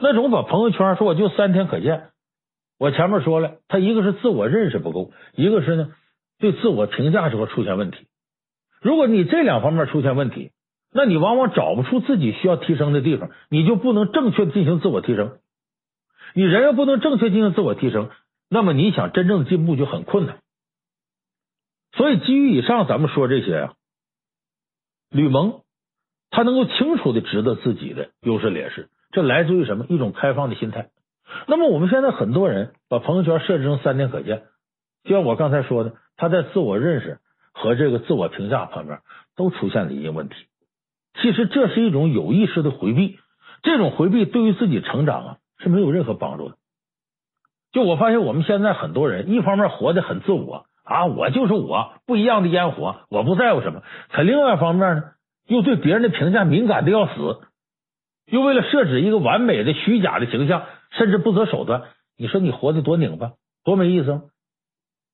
[0.00, 2.10] 那种把朋友圈说我就三天可见，
[2.78, 5.92] 我前面说了，他一个是自我认识不够，一个是呢
[6.38, 8.06] 对自我评价时候出现问题。
[8.80, 10.52] 如果你这两方面出现问题，
[10.92, 15.38] 那你往往找不出自己需要提升的地方，你就不能正确进行自我提升。
[16.34, 18.10] 你人要不能正确进行自我提升，
[18.48, 20.38] 那么你想真正的进步就很困难。
[21.96, 23.74] 所以基于以上咱们说这些啊，
[25.10, 25.62] 吕蒙
[26.30, 28.88] 他能够清楚的知道自己的优势劣势。
[29.10, 29.86] 这来自于什么？
[29.88, 30.88] 一种开放的心态。
[31.46, 34.44] 那么我们现在很多人把朋友圈设置成三天可见，
[35.04, 37.18] 就像我刚才说的，他在自我认识
[37.52, 38.98] 和这个自我评价方面
[39.36, 40.34] 都出现了一些问题。
[41.20, 43.18] 其实这是一种有意识的回避，
[43.62, 46.56] 这种回避对于自己成长啊是没有任何帮助的。
[47.72, 53.80] 就我发现我们现在很多人，一方面活得很自我啊，我就是我，不一样的烟火，我不在乎什么；
[54.10, 55.02] 可另外一方面呢，
[55.46, 57.40] 又对别人的评价敏感的要死。
[58.30, 61.82] 又为了设置一个完美的虚假的形象，甚至不择手段。
[62.16, 63.32] 你说你活得多拧巴，
[63.64, 64.22] 多没意思！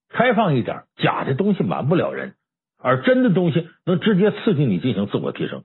[0.08, 2.34] 开放一点，假的东西瞒不了人，
[2.78, 5.64] 而真的东西能直接刺激你进行自我提升。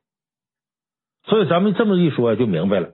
[1.25, 2.93] 所以咱们这么一说就明白了，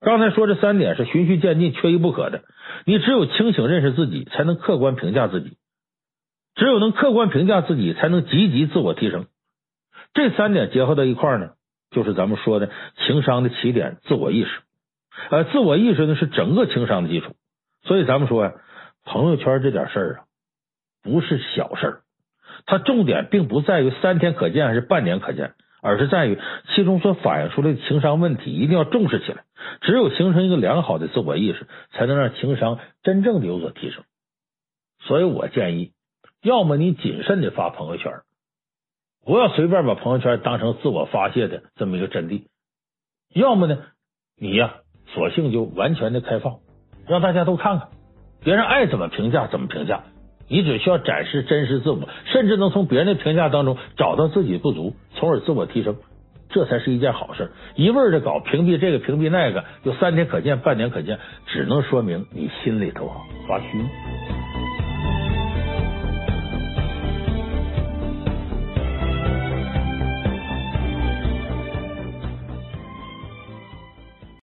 [0.00, 2.44] 刚才说这三点是循序渐进、缺一不可的。
[2.84, 5.56] 你只有清醒认识自己，才能客观评价自己；
[6.54, 9.26] 只有能客观评价自己，才能积极自我提升。
[10.14, 11.50] 这三点结合到一块呢，
[11.96, 12.70] 就是咱们说的
[13.06, 14.50] 情商的起点——自我意识。
[15.30, 17.34] 呃，自我意识呢是整个情商的基础。
[17.82, 18.52] 所以咱们说呀，
[19.04, 20.24] 朋友圈这点事儿啊，
[21.02, 22.00] 不是小事儿。
[22.66, 25.54] 它重点并不在于三天可见还是半年可见。
[25.82, 26.36] 而是在于
[26.74, 29.44] 其中所反映出来的情商问题，一定要重视起来。
[29.82, 34.02] 只有形成一个良好的自我意识，才能让情商真正的有所提升。
[34.98, 35.92] 所以我建议，
[36.42, 38.10] 要么你谨慎的发朋友圈，
[39.26, 42.46] 不要随便把朋友圈当成自我发泄的这么一个阵地；
[43.34, 43.78] 要么呢，
[44.40, 44.76] 你呀，
[45.08, 46.58] 索性就完全的开放，
[47.08, 47.88] 让大家都看看，
[48.44, 50.04] 别人爱怎么评价怎么评价。
[50.48, 55.96] 你只需要展示真实自我，甚至能从别人的评价当中找到自己不足，从而自我提升，
[56.50, 57.50] 这才是一件好事。
[57.74, 63.10] 一味的搞屏蔽这个屏蔽那个，就三天可见半年可见，只能说明你心里头
[63.48, 63.66] 发虚。